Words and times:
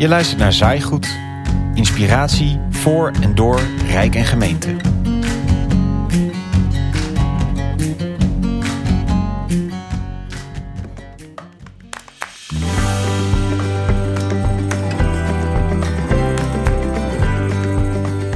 Je 0.00 0.08
luistert 0.08 0.38
naar 0.38 0.52
Zaaigoed. 0.52 1.18
Inspiratie 1.74 2.60
voor 2.70 3.12
en 3.20 3.34
door 3.34 3.60
Rijk 3.86 4.14
en 4.14 4.24
Gemeente. 4.24 4.76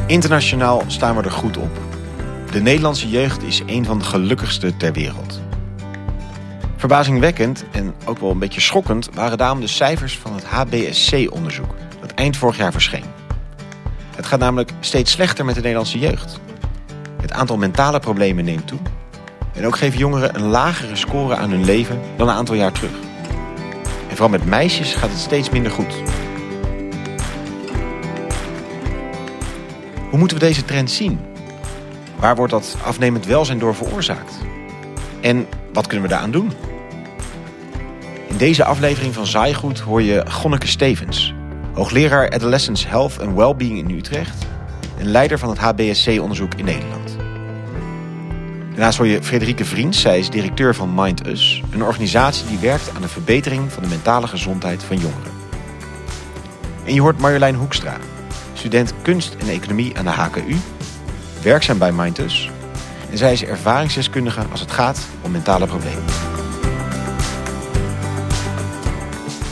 Internationaal 0.07 0.83
staan 0.87 1.17
we 1.17 1.23
er 1.23 1.31
goed 1.31 1.57
op. 1.57 1.81
De 2.51 2.61
Nederlandse 2.61 3.09
jeugd 3.09 3.43
is 3.43 3.62
een 3.67 3.85
van 3.85 3.99
de 3.99 4.05
gelukkigste 4.05 4.77
ter 4.77 4.93
wereld. 4.93 5.44
Verbazingwekkend 6.85 7.64
en 7.71 7.95
ook 8.05 8.18
wel 8.18 8.31
een 8.31 8.39
beetje 8.39 8.61
schokkend 8.61 9.09
waren 9.14 9.39
daarom 9.39 9.61
de 9.61 9.67
cijfers 9.67 10.18
van 10.18 10.35
het 10.35 10.45
HBSC-onderzoek 10.45 11.75
dat 12.00 12.11
eind 12.11 12.36
vorig 12.36 12.57
jaar 12.57 12.72
verscheen. 12.72 13.04
Het 14.17 14.26
gaat 14.26 14.39
namelijk 14.39 14.71
steeds 14.81 15.12
slechter 15.12 15.45
met 15.45 15.54
de 15.54 15.61
Nederlandse 15.61 15.99
jeugd. 15.99 16.40
Het 17.21 17.32
aantal 17.32 17.57
mentale 17.57 17.99
problemen 17.99 18.45
neemt 18.45 18.67
toe. 18.67 18.79
En 19.53 19.67
ook 19.67 19.76
geven 19.76 19.99
jongeren 19.99 20.35
een 20.35 20.46
lagere 20.46 20.96
score 20.96 21.36
aan 21.36 21.50
hun 21.50 21.64
leven 21.64 22.00
dan 22.17 22.29
een 22.29 22.35
aantal 22.35 22.54
jaar 22.54 22.73
terug. 22.73 22.95
En 24.09 24.17
vooral 24.17 24.29
met 24.29 24.46
meisjes 24.46 24.95
gaat 24.95 25.11
het 25.11 25.18
steeds 25.18 25.51
minder 25.51 25.73
goed. 25.73 25.95
Hoe 30.11 30.18
moeten 30.18 30.39
we 30.39 30.45
deze 30.45 30.64
trend 30.64 30.90
zien? 30.90 31.21
Waar 32.17 32.37
wordt 32.37 32.53
dat 32.53 32.77
afnemend 32.84 33.27
welzijn 33.27 33.59
door 33.59 33.75
veroorzaakt? 33.75 34.34
En 35.20 35.47
wat 35.73 35.87
kunnen 35.87 36.06
we 36.06 36.12
daaraan 36.12 36.31
doen? 36.31 36.51
In 38.34 38.41
deze 38.41 38.65
aflevering 38.65 39.15
van 39.15 39.27
Zaaigoed 39.27 39.81
hoor 39.81 40.03
je 40.03 40.25
Gonneke 40.31 40.67
Stevens, 40.67 41.35
hoogleraar 41.73 42.31
Adolescence 42.31 42.89
Health 42.89 43.21
and 43.21 43.37
Wellbeing 43.37 43.79
in 43.79 43.97
Utrecht 43.97 44.47
en 44.99 45.07
leider 45.07 45.39
van 45.39 45.49
het 45.49 45.59
HBSC-onderzoek 45.59 46.55
in 46.55 46.65
Nederland. 46.65 47.17
Daarnaast 48.69 48.99
hoor 48.99 49.07
je 49.07 49.23
Frederike 49.23 49.65
Vriends, 49.65 50.01
zij 50.01 50.19
is 50.19 50.31
directeur 50.31 50.75
van 50.75 50.95
Mind 50.95 51.27
Us, 51.27 51.63
een 51.71 51.83
organisatie 51.83 52.47
die 52.47 52.59
werkt 52.59 52.91
aan 52.95 53.03
de 53.03 53.09
verbetering 53.09 53.73
van 53.73 53.83
de 53.83 53.89
mentale 53.89 54.27
gezondheid 54.27 54.83
van 54.83 54.97
jongeren. 54.97 55.33
En 56.85 56.95
je 56.95 57.01
hoort 57.01 57.19
Marjolein 57.19 57.55
Hoekstra, 57.55 57.97
student 58.53 58.93
kunst 59.03 59.37
en 59.39 59.48
economie 59.48 59.98
aan 59.98 60.05
de 60.05 60.11
HKU, 60.11 60.57
werkzaam 61.43 61.79
bij 61.79 61.93
Mind 61.93 62.19
Us 62.19 62.51
en 63.11 63.19
zij 63.19 63.33
is 63.33 63.45
ervaringsdeskundige 63.45 64.47
als 64.51 64.61
het 64.61 64.73
gaat 64.73 64.98
om 65.23 65.31
mentale 65.31 65.67
problemen. 65.67 66.34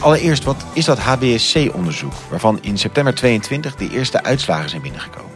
Allereerst, 0.02 0.44
wat 0.44 0.64
is 0.72 0.84
dat 0.84 0.98
HBSC-onderzoek... 0.98 2.12
waarvan 2.30 2.58
in 2.62 2.78
september 2.78 3.14
22 3.14 3.74
de 3.74 3.88
eerste 3.90 4.22
uitslagen 4.22 4.70
zijn 4.70 4.82
binnengekomen? 4.82 5.30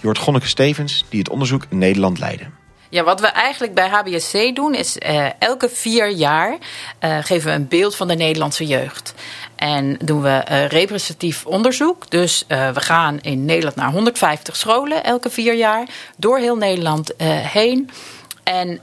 Je 0.00 0.16
Gonneke 0.18 0.46
Stevens, 0.46 1.04
die 1.08 1.18
het 1.18 1.28
onderzoek 1.28 1.66
in 1.68 1.78
Nederland 1.78 2.18
leidde. 2.18 2.44
Ja, 2.90 3.04
wat 3.04 3.20
we 3.20 3.26
eigenlijk 3.26 3.74
bij 3.74 3.88
HBSC 3.88 4.54
doen 4.54 4.74
is 4.74 4.96
uh, 4.96 5.26
elke 5.38 5.68
vier 5.68 6.10
jaar 6.10 6.58
uh, 7.00 7.18
geven 7.20 7.50
we 7.50 7.56
een 7.56 7.68
beeld 7.68 7.96
van 7.96 8.08
de 8.08 8.14
Nederlandse 8.14 8.66
jeugd. 8.66 9.14
En 9.56 9.98
doen 10.04 10.22
we 10.22 10.44
uh, 10.50 10.66
representatief 10.66 11.46
onderzoek. 11.46 12.10
Dus 12.10 12.44
we 12.48 12.80
gaan 12.80 13.18
in 13.20 13.44
Nederland 13.44 13.76
naar 13.76 13.92
150 13.92 14.56
scholen 14.56 15.04
elke 15.04 15.30
vier 15.30 15.54
jaar. 15.54 15.88
Door 16.16 16.38
heel 16.38 16.56
Nederland 16.56 17.12
heen. 17.52 17.90
En 18.42 18.78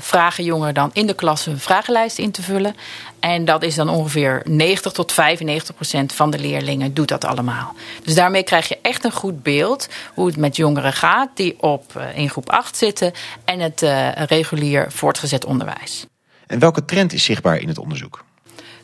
vragen 0.00 0.44
jongeren 0.44 0.74
dan 0.74 0.90
in 0.92 1.06
de 1.06 1.14
klas 1.14 1.46
een 1.46 1.58
vragenlijst 1.58 2.18
in 2.18 2.30
te 2.30 2.42
vullen. 2.42 2.76
En 3.22 3.44
dat 3.44 3.62
is 3.62 3.74
dan 3.74 3.88
ongeveer 3.88 4.42
90 4.44 4.92
tot 4.92 5.12
95 5.12 5.74
procent 5.74 6.12
van 6.12 6.30
de 6.30 6.38
leerlingen 6.38 6.94
doet 6.94 7.08
dat 7.08 7.24
allemaal. 7.24 7.74
Dus 8.04 8.14
daarmee 8.14 8.42
krijg 8.42 8.68
je 8.68 8.78
echt 8.82 9.04
een 9.04 9.12
goed 9.12 9.42
beeld 9.42 9.88
hoe 10.14 10.26
het 10.26 10.36
met 10.36 10.56
jongeren 10.56 10.92
gaat 10.92 11.28
die 11.34 11.62
op 11.62 11.92
uh, 11.96 12.18
in 12.18 12.30
groep 12.30 12.50
8 12.50 12.76
zitten 12.76 13.12
en 13.44 13.60
het 13.60 13.82
uh, 13.82 14.12
regulier 14.12 14.92
voortgezet 14.92 15.44
onderwijs. 15.44 16.06
En 16.46 16.58
welke 16.58 16.84
trend 16.84 17.12
is 17.12 17.24
zichtbaar 17.24 17.58
in 17.58 17.68
het 17.68 17.78
onderzoek? 17.78 18.24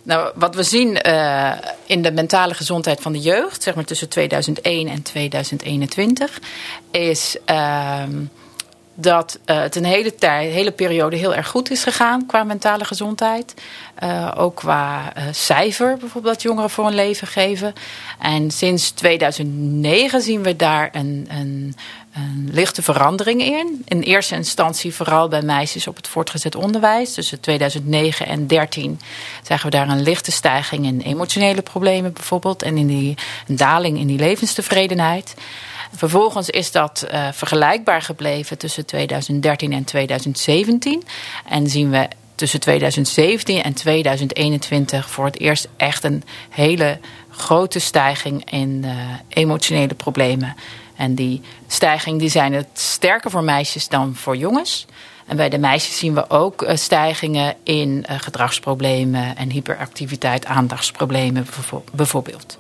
Nou, 0.03 0.33
wat 0.35 0.55
we 0.55 0.63
zien 0.63 0.99
uh, 1.07 1.53
in 1.87 2.03
de 2.03 2.13
mentale 2.13 2.55
gezondheid 2.55 3.01
van 3.01 3.13
de 3.13 3.21
jeugd, 3.21 3.63
zeg 3.63 3.75
maar 3.75 3.85
tussen 3.85 4.09
2001 4.09 4.89
en 4.89 5.03
2021, 5.03 6.41
is 6.91 7.37
ehm, 7.45 8.25
dat 9.01 9.39
uh, 9.47 9.61
het 9.61 9.77
een 9.77 9.85
hele 9.85 10.15
tijd, 10.15 10.53
hele 10.53 10.71
periode 10.71 11.17
heel 11.17 11.35
erg 11.35 11.49
goed 11.49 11.71
is 11.71 11.83
gegaan 11.83 12.27
qua 12.27 12.45
mentale 12.45 12.85
gezondheid. 12.85 13.55
Uh, 14.03 14.33
ook 14.37 14.57
qua 14.57 15.13
uh, 15.17 15.23
cijfer 15.31 15.97
bijvoorbeeld 15.97 16.35
dat 16.35 16.43
jongeren 16.43 16.71
voor 16.71 16.87
een 16.87 16.95
leven 16.95 17.27
geven. 17.27 17.73
En 18.19 18.51
sinds 18.51 18.91
2009 18.91 20.21
zien 20.21 20.43
we 20.43 20.57
daar 20.57 20.89
een, 20.93 21.27
een, 21.31 21.75
een 22.15 22.49
lichte 22.53 22.83
verandering 22.83 23.43
in. 23.43 23.83
In 23.85 24.01
eerste 24.01 24.35
instantie 24.35 24.95
vooral 24.95 25.29
bij 25.29 25.43
meisjes 25.43 25.87
op 25.87 25.97
het 25.97 26.09
voortgezet 26.09 26.55
onderwijs. 26.55 27.15
Tussen 27.15 27.41
2009 27.41 28.27
en 28.27 28.47
2013 28.47 29.01
zagen 29.43 29.65
we 29.65 29.77
daar 29.77 29.89
een 29.89 30.03
lichte 30.03 30.33
stijging 30.33 30.87
in 30.87 31.01
emotionele 31.01 31.63
problemen 31.63 32.13
bijvoorbeeld. 32.13 32.63
En 32.63 32.77
in 32.77 32.87
die, 32.87 33.15
een 33.49 33.57
daling 33.57 33.99
in 33.99 34.07
die 34.07 34.19
levenstevredenheid. 34.19 35.35
Vervolgens 35.95 36.51
is 36.51 36.73
dat 36.73 37.07
uh, 37.13 37.29
vergelijkbaar 37.33 38.03
gebleven 38.03 38.59
tussen 38.59 38.87
2013 38.87 39.73
en 39.73 39.85
2017. 39.85 41.03
En 41.49 41.67
zien 41.67 41.91
we 41.91 42.09
tussen 42.35 42.61
2017 42.61 43.63
en 43.63 43.75
2021 43.75 45.11
voor 45.11 45.25
het 45.25 45.41
eerst 45.41 45.69
echt 45.77 46.05
een 46.05 46.23
hele 46.51 46.99
grote 47.31 47.79
stijging 47.79 48.51
in 48.51 48.83
uh, 48.85 48.93
emotionele 49.29 49.95
problemen. 49.95 50.57
En 50.97 51.15
die 51.15 51.41
stijging 51.67 52.19
die 52.19 52.29
zijn 52.29 52.53
het 52.53 52.69
sterker 52.73 53.31
voor 53.31 53.45
meisjes 53.45 53.89
dan 53.89 54.15
voor 54.15 54.37
jongens. 54.37 54.87
En 55.27 55.37
bij 55.37 55.49
de 55.49 55.59
meisjes 55.59 55.99
zien 55.99 56.15
we 56.15 56.31
ook 56.31 56.63
uh, 56.63 56.77
stijgingen 56.77 57.55
in 57.63 58.05
gedragsproblemen 58.09 59.37
en 59.37 59.51
hyperactiviteit, 59.51 60.47
aandachtsproblemen 60.47 61.47
bijvoorbeeld. 61.93 62.59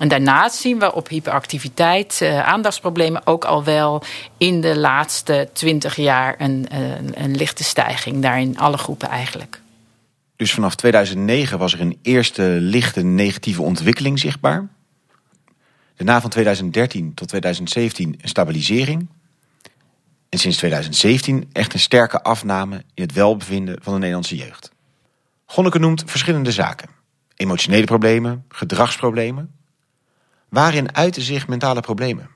En 0.00 0.08
daarnaast 0.08 0.56
zien 0.56 0.78
we 0.78 0.94
op 0.94 1.08
hyperactiviteit, 1.08 2.20
uh, 2.22 2.46
aandachtsproblemen 2.46 3.26
ook 3.26 3.44
al 3.44 3.64
wel 3.64 4.02
in 4.36 4.60
de 4.60 4.78
laatste 4.78 5.48
twintig 5.52 5.96
jaar 5.96 6.34
een, 6.38 6.66
een, 6.70 7.22
een 7.22 7.36
lichte 7.36 7.64
stijging. 7.64 8.22
Daar 8.22 8.40
in 8.40 8.58
alle 8.58 8.76
groepen 8.76 9.08
eigenlijk. 9.08 9.60
Dus 10.36 10.52
vanaf 10.52 10.74
2009 10.74 11.58
was 11.58 11.72
er 11.72 11.80
een 11.80 11.98
eerste 12.02 12.42
lichte 12.42 13.02
negatieve 13.02 13.62
ontwikkeling 13.62 14.18
zichtbaar. 14.18 14.68
Daarna 15.96 16.20
van 16.20 16.30
2013 16.30 17.14
tot 17.14 17.28
2017 17.28 18.18
een 18.20 18.28
stabilisering. 18.28 19.08
En 20.28 20.38
sinds 20.38 20.56
2017 20.56 21.48
echt 21.52 21.74
een 21.74 21.80
sterke 21.80 22.22
afname 22.22 22.76
in 22.94 23.02
het 23.02 23.12
welbevinden 23.12 23.78
van 23.82 23.92
de 23.92 23.98
Nederlandse 23.98 24.36
jeugd. 24.36 24.72
Gonneke 25.46 25.78
noemt 25.78 26.02
verschillende 26.06 26.52
zaken. 26.52 26.88
Emotionele 27.36 27.86
problemen, 27.86 28.44
gedragsproblemen, 28.48 29.58
Waarin 30.50 30.96
uiten 30.96 31.22
zich 31.22 31.48
mentale 31.48 31.80
problemen? 31.80 32.28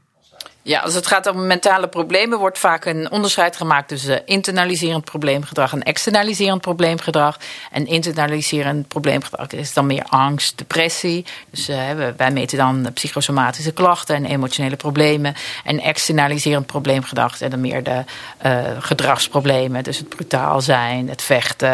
Ja, 0.66 0.80
als 0.80 0.94
het 0.94 1.06
gaat 1.06 1.26
om 1.26 1.46
mentale 1.46 1.88
problemen, 1.88 2.38
wordt 2.38 2.58
vaak 2.58 2.84
een 2.84 3.10
onderscheid 3.10 3.56
gemaakt 3.56 3.88
tussen 3.88 4.26
internaliserend 4.26 5.04
probleemgedrag 5.04 5.72
en 5.72 5.82
externaliserend 5.82 6.60
probleemgedrag. 6.60 7.38
En 7.70 7.86
internaliserend 7.86 8.88
probleemgedrag 8.88 9.50
is 9.50 9.72
dan 9.72 9.86
meer 9.86 10.04
angst, 10.08 10.58
depressie. 10.58 11.24
Dus 11.50 11.68
uh, 11.68 11.76
wij 12.16 12.30
meten 12.30 12.58
dan 12.58 12.92
psychosomatische 12.94 13.72
klachten 13.72 14.16
en 14.16 14.24
emotionele 14.24 14.76
problemen. 14.76 15.34
En 15.64 15.80
externaliserend 15.80 16.66
probleemgedrag 16.66 17.36
zijn 17.36 17.50
dan 17.50 17.60
meer 17.60 17.82
de 17.82 18.04
uh, 18.46 18.62
gedragsproblemen. 18.78 19.84
Dus 19.84 19.98
het 19.98 20.08
brutaal 20.08 20.60
zijn, 20.60 21.08
het 21.08 21.22
vechten, 21.22 21.70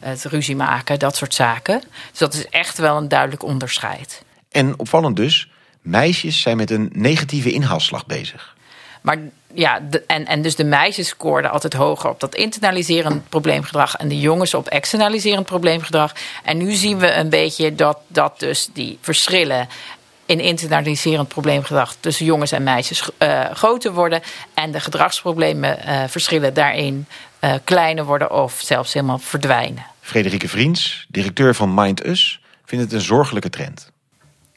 het 0.00 0.24
ruzie 0.24 0.56
maken, 0.56 0.98
dat 0.98 1.16
soort 1.16 1.34
zaken. 1.34 1.82
Dus 2.10 2.18
dat 2.18 2.34
is 2.34 2.48
echt 2.48 2.78
wel 2.78 2.96
een 2.96 3.08
duidelijk 3.08 3.42
onderscheid. 3.42 4.22
En 4.52 4.78
opvallend 4.78 5.16
dus, 5.16 5.48
meisjes 5.80 6.40
zijn 6.40 6.56
met 6.56 6.70
een 6.70 6.90
negatieve 6.92 7.52
inhaalslag 7.52 8.06
bezig. 8.06 8.54
Maar 9.00 9.18
ja, 9.54 9.80
de, 9.80 10.02
en, 10.06 10.26
en 10.26 10.42
dus 10.42 10.56
de 10.56 10.64
meisjes 10.64 11.08
scoorden 11.08 11.50
altijd 11.50 11.72
hoger 11.72 12.10
op 12.10 12.20
dat 12.20 12.34
internaliserend 12.34 13.28
probleemgedrag 13.28 13.96
en 13.96 14.08
de 14.08 14.20
jongens 14.20 14.54
op 14.54 14.68
externaliserend 14.68 15.46
probleemgedrag. 15.46 16.12
En 16.42 16.56
nu 16.56 16.72
zien 16.72 16.98
we 16.98 17.12
een 17.12 17.28
beetje 17.28 17.74
dat, 17.74 17.98
dat 18.06 18.40
dus 18.40 18.68
die 18.72 18.98
verschillen 19.00 19.68
in 20.26 20.40
internaliserend 20.40 21.28
probleemgedrag 21.28 21.94
tussen 22.00 22.24
jongens 22.24 22.52
en 22.52 22.62
meisjes 22.62 23.10
uh, 23.18 23.44
groter 23.52 23.92
worden. 23.92 24.22
En 24.54 24.72
de 24.72 24.80
gedragsproblemen 24.80 25.78
uh, 25.86 26.04
verschillen 26.08 26.54
daarin 26.54 27.06
uh, 27.40 27.54
kleiner 27.64 28.04
worden 28.04 28.30
of 28.30 28.60
zelfs 28.64 28.92
helemaal 28.92 29.18
verdwijnen. 29.18 29.84
Frederike 30.00 30.48
Vriends, 30.48 31.06
directeur 31.08 31.54
van 31.54 31.74
Mind 31.74 32.06
Us, 32.06 32.40
vindt 32.64 32.84
het 32.84 32.92
een 32.92 33.00
zorgelijke 33.00 33.50
trend 33.50 33.91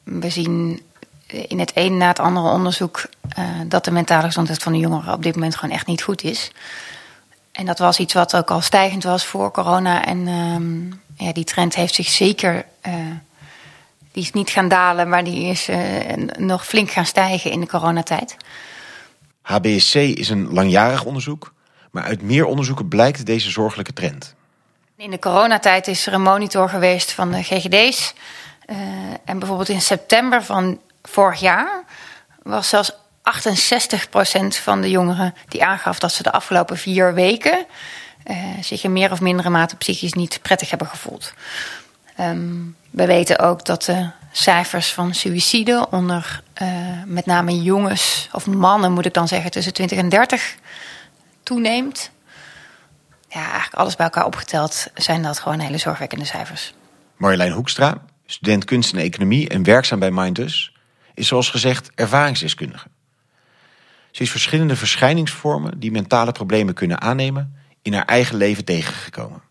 we 0.06 0.30
zien 0.30 0.82
in 1.28 1.60
het 1.60 1.72
een 1.76 1.98
na 1.98 2.08
het 2.08 2.20
andere 2.20 2.50
onderzoek 2.50 3.06
uh, 3.40 3.46
dat 3.68 3.86
de 3.86 3.92
mentale 3.92 4.26
gezondheid 4.26 4.64
van 4.64 4.72
de 4.72 4.80
jongeren 4.80 5.14
op 5.14 5.24
dit 5.24 5.36
moment 5.36 5.56
gewoon 5.56 5.76
echt 5.76 5.88
niet 5.88 6.04
goed 6.04 6.24
is. 6.24 6.52
En 7.52 7.66
dat 7.66 7.80
was 7.80 8.00
iets 8.00 8.14
wat 8.14 8.36
ook 8.36 8.52
al 8.52 8.62
stijgend 8.62 9.04
was 9.04 9.26
voor 9.26 9.52
corona. 9.52 10.06
En 10.06 10.28
um, 10.28 11.02
ja, 11.18 11.34
die 11.34 11.44
trend 11.44 11.76
heeft 11.76 11.96
zich 11.96 12.08
zeker 12.08 12.66
uh, 12.88 12.94
Die 14.12 14.24
is 14.24 14.32
niet 14.32 14.50
gaan 14.50 14.68
dalen, 14.68 15.10
maar 15.10 15.24
die 15.24 15.46
is 15.46 15.70
nog 16.38 16.66
flink 16.66 16.92
gaan 16.92 17.06
stijgen 17.06 17.52
in 17.52 17.60
de 17.60 17.68
coronatijd. 17.68 18.38
HBSC 19.42 19.96
is 19.96 20.30
een 20.30 20.54
langjarig 20.54 21.04
onderzoek, 21.04 21.54
maar 21.92 22.04
uit 22.04 22.22
meer 22.22 22.46
onderzoeken 22.46 22.88
blijkt 22.88 23.26
deze 23.26 23.50
zorgelijke 23.50 23.94
trend. 23.94 24.36
In 24.98 25.12
de 25.12 25.20
coronatijd 25.20 25.88
is 25.88 26.08
er 26.08 26.14
een 26.14 26.22
monitor 26.22 26.70
geweest 26.70 27.12
van 27.12 27.32
de 27.32 27.44
GGD's. 27.44 28.14
Uh, 28.70 28.78
en 29.26 29.40
bijvoorbeeld 29.40 29.70
in 29.70 29.82
september 29.82 30.44
van 30.44 30.80
vorig 31.04 31.40
jaar 31.40 31.84
was 32.44 32.70
zelfs 32.70 32.92
68% 32.94 32.96
van 34.48 34.82
de 34.82 34.90
jongeren 34.90 35.34
die 35.48 35.64
aangaf 35.64 36.00
dat 36.00 36.12
ze 36.12 36.24
de 36.24 36.32
afgelopen 36.32 36.78
vier 36.78 37.14
weken 37.14 37.66
uh, 38.26 38.38
zich 38.62 38.84
in 38.84 38.94
meer 38.94 39.12
of 39.12 39.22
mindere 39.22 39.50
mate 39.50 39.76
psychisch 39.76 40.14
niet 40.14 40.40
prettig 40.42 40.70
hebben 40.70 40.88
gevoeld. 40.88 41.34
Um, 42.20 42.76
we 42.90 43.06
weten 43.06 43.40
ook 43.40 43.66
dat 43.66 43.84
de 43.84 44.10
cijfers 44.32 44.94
van 44.94 45.14
suïcide 45.14 45.88
onder 45.90 46.42
uh, 46.62 46.70
met 47.06 47.26
name 47.26 47.62
jongens, 47.62 48.30
of 48.32 48.46
mannen 48.46 48.92
moet 48.92 49.06
ik 49.06 49.14
dan 49.14 49.28
zeggen, 49.28 49.52
tussen 49.52 49.74
20 49.74 49.98
en 49.98 50.10
30 50.10 50.56
toeneemt. 51.44 52.12
Ja, 53.30 53.42
eigenlijk 53.42 53.74
alles 53.74 53.96
bij 53.96 54.06
elkaar 54.06 54.26
opgeteld 54.26 54.88
zijn 54.94 55.22
dat 55.22 55.40
gewoon 55.40 55.60
hele 55.60 55.78
zorgwekkende 55.78 56.26
cijfers. 56.26 56.74
Marjolein 57.18 57.52
Hoekstra, 57.52 57.98
student 58.26 58.66
kunst 58.66 58.94
en 58.94 59.00
economie 59.00 59.50
en 59.50 59.64
werkzaam 59.64 60.00
bij 60.00 60.12
Mindus, 60.12 60.74
is 61.14 61.28
zoals 61.28 61.50
gezegd 61.50 61.92
ervaringsdeskundige. 61.96 62.88
Ze 64.12 64.22
is 64.22 64.32
verschillende 64.32 64.76
verschijningsvormen 64.76 65.80
die 65.80 65.92
mentale 65.92 66.32
problemen 66.32 66.74
kunnen 66.74 67.02
aannemen 67.02 67.56
in 67.82 67.94
haar 67.94 68.06
eigen 68.06 68.38
leven 68.38 68.66
tegengekomen. 68.66 69.42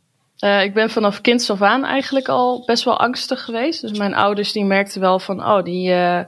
Uh, 0.44 0.62
ik 0.62 0.74
ben 0.74 0.90
vanaf 0.90 1.20
kind 1.20 1.50
af 1.50 1.62
aan 1.62 1.84
eigenlijk 1.84 2.28
al 2.28 2.62
best 2.66 2.84
wel 2.84 2.98
angstig 2.98 3.44
geweest. 3.44 3.80
Dus 3.80 3.98
mijn 3.98 4.14
ouders 4.14 4.52
die 4.52 4.64
merkten 4.64 5.00
wel 5.00 5.18
van, 5.18 5.44
oh, 5.44 5.62
die, 5.62 5.88
uh, 5.88 6.20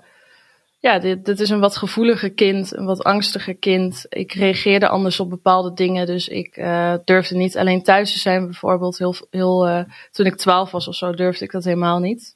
ja, 0.79 0.99
dit, 0.99 1.25
dit 1.25 1.41
is 1.41 1.51
een 1.51 1.61
wat 1.61 1.77
gevoeliger 1.77 2.33
kind, 2.33 2.77
een 2.77 2.85
wat 2.85 3.05
angstiger 3.05 3.57
kind. 3.57 4.07
Ik 4.09 4.33
reageerde 4.33 4.89
anders 4.89 5.21
op 5.21 5.31
bepaalde 5.31 5.73
dingen, 5.73 6.07
dus 6.07 6.29
ik 6.29 6.57
uh, 6.57 6.95
durfde 7.05 7.37
niet 7.37 7.57
alleen 7.57 7.83
thuis 7.83 8.13
te 8.13 8.19
zijn. 8.19 8.45
Bijvoorbeeld, 8.45 8.99
heel, 8.99 9.15
heel, 9.31 9.87
toen 10.11 10.27
ik 10.27 10.37
twaalf 10.37 10.71
was 10.71 10.89
of 10.89 10.95
zo, 10.95 11.13
durfde 11.13 11.45
ik 11.45 11.51
dat 11.51 11.65
helemaal 11.65 11.99
niet. 11.99 12.36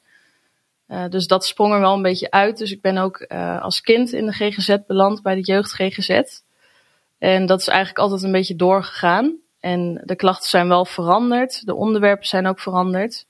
Dus 1.08 1.26
dat 1.26 1.46
sprong 1.46 1.72
er 1.72 1.80
wel 1.80 1.94
een 1.94 2.02
beetje 2.02 2.30
uit. 2.30 2.58
Dus 2.58 2.72
ik 2.72 2.80
ben 2.80 2.98
ook 2.98 3.26
als 3.60 3.80
kind 3.80 4.12
in 4.12 4.26
de 4.26 4.32
GGZ 4.32 4.76
beland, 4.86 5.22
bij 5.22 5.34
de 5.34 5.40
jeugd 5.40 5.72
GGZ. 5.72 6.22
En 7.18 7.46
dat 7.46 7.60
is 7.60 7.68
eigenlijk 7.68 7.98
altijd 7.98 8.22
een 8.22 8.32
beetje 8.32 8.56
doorgegaan. 8.56 9.36
En 9.60 10.02
de 10.04 10.16
klachten 10.16 10.48
zijn 10.48 10.68
wel 10.68 10.84
veranderd. 10.84 11.66
De 11.66 11.74
onderwerpen 11.74 12.26
zijn 12.26 12.46
ook 12.46 12.60
veranderd. 12.60 13.26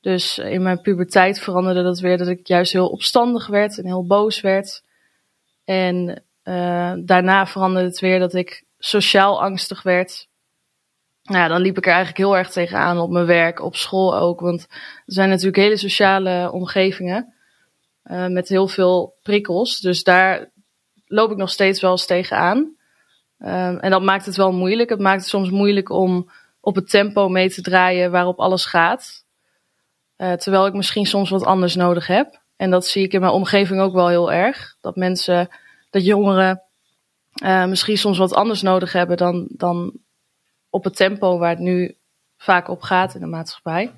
Dus 0.00 0.38
in 0.38 0.62
mijn 0.62 0.80
puberteit 0.80 1.40
veranderde 1.40 1.82
dat 1.82 2.00
weer 2.00 2.18
dat 2.18 2.28
ik 2.28 2.46
juist 2.46 2.72
heel 2.72 2.88
opstandig 2.88 3.46
werd 3.46 3.78
en 3.78 3.86
heel 3.86 4.06
boos 4.06 4.40
werd. 4.40 4.82
En 5.64 6.22
uh, 6.44 6.92
daarna 6.98 7.46
veranderde 7.46 7.88
het 7.88 8.00
weer 8.00 8.18
dat 8.18 8.34
ik 8.34 8.64
sociaal 8.78 9.42
angstig 9.42 9.82
werd. 9.82 10.28
Nou, 11.28 11.40
ja, 11.40 11.48
dan 11.48 11.60
liep 11.60 11.76
ik 11.76 11.86
er 11.86 11.92
eigenlijk 11.92 12.18
heel 12.18 12.36
erg 12.36 12.50
tegenaan 12.50 12.98
op 12.98 13.10
mijn 13.10 13.26
werk, 13.26 13.60
op 13.60 13.76
school 13.76 14.16
ook. 14.16 14.40
Want 14.40 14.66
er 14.70 15.12
zijn 15.12 15.28
natuurlijk 15.28 15.56
hele 15.56 15.76
sociale 15.76 16.50
omgevingen 16.52 17.34
uh, 18.04 18.26
met 18.26 18.48
heel 18.48 18.68
veel 18.68 19.14
prikkels. 19.22 19.80
Dus 19.80 20.02
daar 20.02 20.50
loop 21.06 21.30
ik 21.30 21.36
nog 21.36 21.50
steeds 21.50 21.80
wel 21.80 21.90
eens 21.90 22.06
tegenaan. 22.06 22.56
Um, 23.38 23.78
en 23.78 23.90
dat 23.90 24.02
maakt 24.02 24.26
het 24.26 24.36
wel 24.36 24.52
moeilijk. 24.52 24.90
Het 24.90 24.98
maakt 24.98 25.20
het 25.20 25.28
soms 25.28 25.50
moeilijk 25.50 25.90
om 25.90 26.30
op 26.60 26.74
het 26.74 26.90
tempo 26.90 27.28
mee 27.28 27.50
te 27.50 27.62
draaien 27.62 28.10
waarop 28.10 28.38
alles 28.38 28.64
gaat. 28.64 29.24
Uh, 30.16 30.32
terwijl 30.32 30.66
ik 30.66 30.72
misschien 30.72 31.06
soms 31.06 31.30
wat 31.30 31.44
anders 31.44 31.74
nodig 31.74 32.06
heb. 32.06 32.40
En 32.56 32.70
dat 32.70 32.86
zie 32.86 33.04
ik 33.04 33.12
in 33.12 33.20
mijn 33.20 33.32
omgeving 33.32 33.80
ook 33.80 33.94
wel 33.94 34.08
heel 34.08 34.32
erg. 34.32 34.76
Dat 34.80 34.96
mensen, 34.96 35.48
dat 35.90 36.04
jongeren 36.04 36.62
uh, 37.42 37.64
misschien 37.64 37.98
soms 37.98 38.18
wat 38.18 38.34
anders 38.34 38.62
nodig 38.62 38.92
hebben 38.92 39.16
dan, 39.16 39.46
dan 39.50 39.92
op 40.70 40.84
het 40.84 40.96
tempo 40.96 41.38
waar 41.38 41.50
het 41.50 41.58
nu 41.58 41.96
vaak 42.36 42.68
op 42.68 42.82
gaat 42.82 43.14
in 43.14 43.20
de 43.20 43.26
maatschappij. 43.26 43.92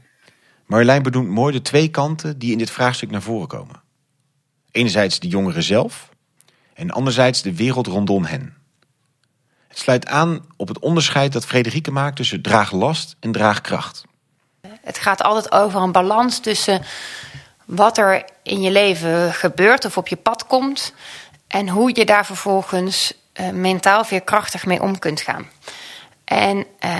Marjolein 0.66 1.02
bedoelt 1.02 1.28
mooi 1.28 1.52
de 1.52 1.62
twee 1.62 1.88
kanten 1.88 2.38
die 2.38 2.52
in 2.52 2.58
dit 2.58 2.70
vraagstuk 2.70 3.10
naar 3.10 3.22
voren 3.22 3.48
komen. 3.48 3.82
Enerzijds 4.70 5.18
de 5.18 5.28
jongeren 5.28 5.62
zelf 5.62 6.08
en 6.74 6.90
anderzijds 6.90 7.42
de 7.42 7.56
wereld 7.56 7.86
rondom 7.86 8.24
hen. 8.24 8.54
Het 9.68 9.78
sluit 9.78 10.06
aan 10.06 10.44
op 10.56 10.68
het 10.68 10.78
onderscheid 10.78 11.32
dat 11.32 11.46
Frederike 11.46 11.90
maakt 11.90 12.16
tussen 12.16 12.42
draaglast 12.42 13.16
en 13.20 13.32
draagkracht. 13.32 14.04
Het 14.80 14.98
gaat 14.98 15.22
altijd 15.22 15.52
over 15.52 15.80
een 15.80 15.92
balans 15.92 16.40
tussen 16.40 16.82
wat 17.64 17.98
er 17.98 18.24
in 18.42 18.60
je 18.60 18.70
leven 18.70 19.34
gebeurt 19.34 19.84
of 19.84 19.96
op 19.96 20.08
je 20.08 20.16
pad 20.16 20.46
komt 20.46 20.94
en 21.46 21.68
hoe 21.68 21.90
je 21.94 22.04
daar 22.04 22.26
vervolgens 22.26 23.14
uh, 23.40 23.50
mentaal 23.50 24.04
veerkrachtig 24.04 24.66
mee 24.66 24.82
om 24.82 24.98
kunt 24.98 25.20
gaan. 25.20 25.46
En 26.30 26.66
uh, 26.84 26.92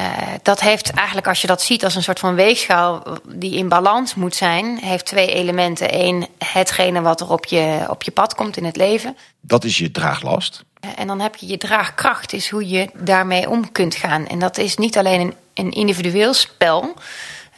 dat 0.43 0.61
heeft 0.61 0.91
eigenlijk, 0.91 1.27
als 1.27 1.41
je 1.41 1.47
dat 1.47 1.62
ziet 1.62 1.85
als 1.85 1.94
een 1.94 2.03
soort 2.03 2.19
van 2.19 2.35
weegschaal 2.35 3.03
die 3.29 3.55
in 3.55 3.69
balans 3.69 4.15
moet 4.15 4.35
zijn, 4.35 4.79
heeft 4.79 5.06
twee 5.06 5.32
elementen. 5.32 6.00
Eén, 6.00 6.27
hetgene 6.44 7.00
wat 7.00 7.21
er 7.21 7.31
op 7.31 7.44
je, 7.44 7.85
op 7.88 8.03
je 8.03 8.11
pad 8.11 8.35
komt 8.35 8.56
in 8.56 8.65
het 8.65 8.77
leven. 8.77 9.17
Dat 9.41 9.65
is 9.65 9.79
je 9.79 9.91
draaglast. 9.91 10.65
En 10.97 11.06
dan 11.06 11.21
heb 11.21 11.37
je 11.37 11.47
je 11.47 11.59
draagkracht, 11.59 12.32
is 12.32 12.50
hoe 12.50 12.69
je 12.69 12.91
daarmee 12.94 13.50
om 13.50 13.73
kunt 13.73 13.94
gaan. 13.94 14.27
En 14.27 14.38
dat 14.38 14.59
is 14.59 14.77
niet 14.77 14.99
alleen 14.99 15.21
een, 15.21 15.35
een 15.55 15.71
individueel 15.71 16.35
spel. 16.35 16.94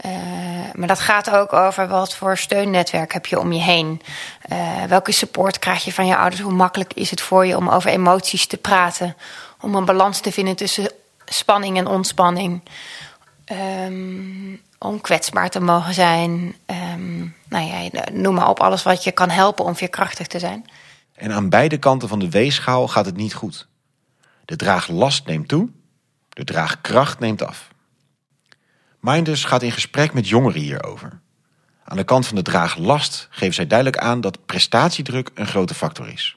Uh, 0.06 0.12
maar 0.74 0.88
dat 0.88 1.00
gaat 1.00 1.30
ook 1.30 1.52
over 1.52 1.88
wat 1.88 2.14
voor 2.14 2.38
steunnetwerk 2.38 3.12
heb 3.12 3.26
je 3.26 3.40
om 3.40 3.52
je 3.52 3.60
heen. 3.60 4.02
Uh, 4.52 4.84
welke 4.88 5.12
support 5.12 5.58
krijg 5.58 5.84
je 5.84 5.92
van 5.92 6.06
je 6.06 6.16
ouders? 6.16 6.40
Hoe 6.42 6.52
makkelijk 6.52 6.92
is 6.94 7.10
het 7.10 7.20
voor 7.20 7.46
je 7.46 7.56
om 7.56 7.68
over 7.68 7.90
emoties 7.90 8.46
te 8.46 8.56
praten? 8.56 9.16
Om 9.60 9.74
een 9.74 9.84
balans 9.84 10.20
te 10.20 10.32
vinden 10.32 10.56
tussen 10.56 10.90
spanning 11.32 11.78
en 11.78 11.86
ontspanning. 11.86 12.62
Um, 13.86 14.60
om 14.78 15.00
kwetsbaar 15.00 15.50
te 15.50 15.60
mogen 15.60 15.94
zijn. 15.94 16.54
Um, 16.66 17.36
nou 17.48 17.66
ja, 17.66 17.90
noem 18.12 18.34
maar 18.34 18.48
op 18.48 18.60
alles 18.60 18.82
wat 18.82 19.04
je 19.04 19.12
kan 19.12 19.30
helpen 19.30 19.64
om 19.64 19.76
veerkrachtig 19.76 20.26
te 20.26 20.38
zijn. 20.38 20.64
En 21.14 21.32
aan 21.32 21.48
beide 21.48 21.78
kanten 21.78 22.08
van 22.08 22.18
de 22.18 22.30
weegschaal 22.30 22.88
gaat 22.88 23.06
het 23.06 23.16
niet 23.16 23.34
goed. 23.34 23.68
De 24.44 24.56
draaglast 24.56 25.26
neemt 25.26 25.48
toe, 25.48 25.68
de 26.28 26.44
draagkracht 26.44 27.18
neemt 27.18 27.42
af. 27.42 27.70
Mindus 29.00 29.44
gaat 29.44 29.62
in 29.62 29.72
gesprek 29.72 30.12
met 30.12 30.28
jongeren 30.28 30.60
hierover. 30.60 31.20
Aan 31.84 31.96
de 31.96 32.04
kant 32.04 32.26
van 32.26 32.36
de 32.36 32.42
draaglast 32.42 33.26
geven 33.30 33.54
zij 33.54 33.66
duidelijk 33.66 34.02
aan 34.02 34.20
dat 34.20 34.46
prestatiedruk 34.46 35.30
een 35.34 35.46
grote 35.46 35.74
factor 35.74 36.08
is. 36.08 36.36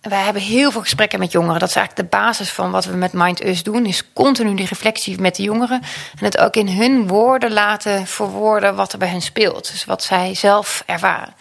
Wij 0.00 0.22
hebben 0.22 0.42
heel 0.42 0.70
veel 0.70 0.80
gesprekken 0.80 1.18
met 1.18 1.32
jongeren. 1.32 1.60
Dat 1.60 1.68
is 1.68 1.76
eigenlijk 1.76 2.10
de 2.10 2.16
basis 2.16 2.50
van 2.50 2.70
wat 2.70 2.84
we 2.84 2.96
met 2.96 3.12
MindUs 3.12 3.62
doen. 3.62 3.86
Is 3.86 4.12
continu 4.12 4.54
die 4.54 4.66
reflectie 4.66 5.20
met 5.20 5.36
de 5.36 5.42
jongeren. 5.42 5.82
En 6.18 6.24
het 6.24 6.38
ook 6.38 6.54
in 6.54 6.68
hun 6.68 7.06
woorden 7.06 7.52
laten 7.52 8.06
verwoorden 8.06 8.74
wat 8.74 8.92
er 8.92 8.98
bij 8.98 9.08
hen 9.08 9.22
speelt. 9.22 9.70
Dus 9.70 9.84
wat 9.84 10.02
zij 10.02 10.34
zelf 10.34 10.82
ervaren 10.86 11.34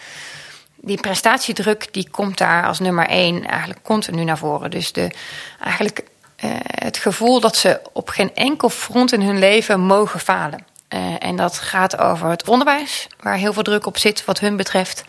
die 0.81 0.97
prestatiedruk 0.97 1.93
die 1.93 2.09
komt 2.11 2.37
daar 2.37 2.65
als 2.65 2.79
nummer 2.79 3.07
één 3.07 3.47
eigenlijk 3.47 3.83
continu 3.83 4.23
naar 4.23 4.37
voren. 4.37 4.71
Dus 4.71 4.91
de, 4.91 5.11
eigenlijk 5.63 6.03
uh, 6.43 6.51
het 6.61 6.97
gevoel 6.97 7.39
dat 7.39 7.57
ze 7.57 7.81
op 7.93 8.09
geen 8.09 8.35
enkel 8.35 8.69
front 8.69 9.11
in 9.13 9.21
hun 9.21 9.39
leven 9.39 9.79
mogen 9.79 10.19
falen. 10.19 10.65
Uh, 10.89 10.99
en 11.19 11.35
dat 11.35 11.57
gaat 11.59 11.97
over 11.97 12.29
het 12.29 12.47
onderwijs, 12.47 13.07
waar 13.19 13.35
heel 13.35 13.53
veel 13.53 13.63
druk 13.63 13.85
op 13.85 13.97
zit 13.97 14.25
wat 14.25 14.39
hun 14.39 14.57
betreft. 14.57 15.03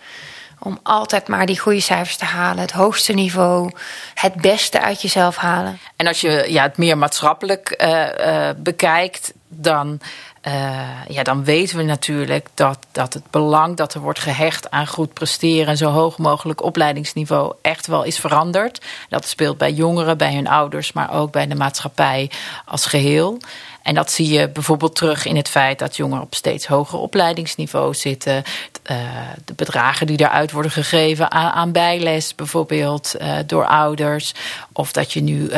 Om 0.63 0.79
altijd 0.83 1.29
maar 1.29 1.47
die 1.47 1.59
goede 1.59 1.81
cijfers 1.81 2.17
te 2.17 2.25
halen, 2.25 2.61
het 2.63 2.73
hoogste 2.73 3.13
niveau, 3.13 3.71
het 4.15 4.35
beste 4.35 4.81
uit 4.81 5.03
jezelf 5.03 5.37
halen. 5.37 5.79
En 5.97 6.07
als 6.07 6.21
je 6.21 6.45
ja, 6.49 6.63
het 6.63 6.77
meer 6.77 6.99
maatschappelijk 6.99 7.83
uh, 7.85 8.51
bekijkt, 8.57 9.33
dan 9.49 10.01
uh, 10.47 10.89
ja, 11.09 11.23
dan 11.23 11.45
weten 11.45 11.77
we 11.77 11.83
natuurlijk 11.83 12.49
dat, 12.55 12.79
dat 12.93 13.15
het 13.15 13.31
belang 13.31 13.77
dat 13.77 13.95
er 13.95 14.01
wordt 14.01 14.19
gehecht 14.19 14.71
aan 14.71 14.87
goed 14.87 15.13
presteren 15.13 15.67
en 15.67 15.77
zo 15.77 15.91
hoog 15.91 16.19
mogelijk 16.19 16.63
opleidingsniveau 16.63 17.55
echt 17.63 17.87
wel 17.87 18.05
is 18.05 18.19
veranderd. 18.19 18.81
Dat 19.09 19.27
speelt 19.27 19.59
bij 19.59 19.73
jongeren, 19.73 20.19
bij 20.19 20.35
hun 20.35 20.49
ouders, 20.49 20.93
maar 20.93 21.13
ook 21.13 21.33
bij 21.33 21.47
de 21.47 21.55
maatschappij 21.55 22.31
als 22.65 22.87
geheel. 22.87 23.39
En 23.83 23.95
dat 23.95 24.11
zie 24.11 24.33
je 24.33 24.49
bijvoorbeeld 24.49 24.95
terug 24.95 25.25
in 25.25 25.37
het 25.37 25.49
feit 25.49 25.79
dat 25.79 25.97
jongeren 25.97 26.25
op 26.25 26.35
steeds 26.35 26.67
hoger 26.67 26.99
opleidingsniveau 26.99 27.95
zitten. 27.95 28.43
Uh, 28.91 28.97
de 29.45 29.55
bedragen 29.55 30.07
die 30.07 30.17
daaruit 30.17 30.53
worden 30.53 30.71
gegeven 30.71 31.31
aan, 31.31 31.73
bijles, 31.73 32.35
bijvoorbeeld 32.35 33.15
uh, 33.21 33.35
door 33.47 33.67
ouders. 33.67 34.35
Of 34.73 34.93
dat 34.93 35.13
je 35.13 35.21
nu 35.21 35.51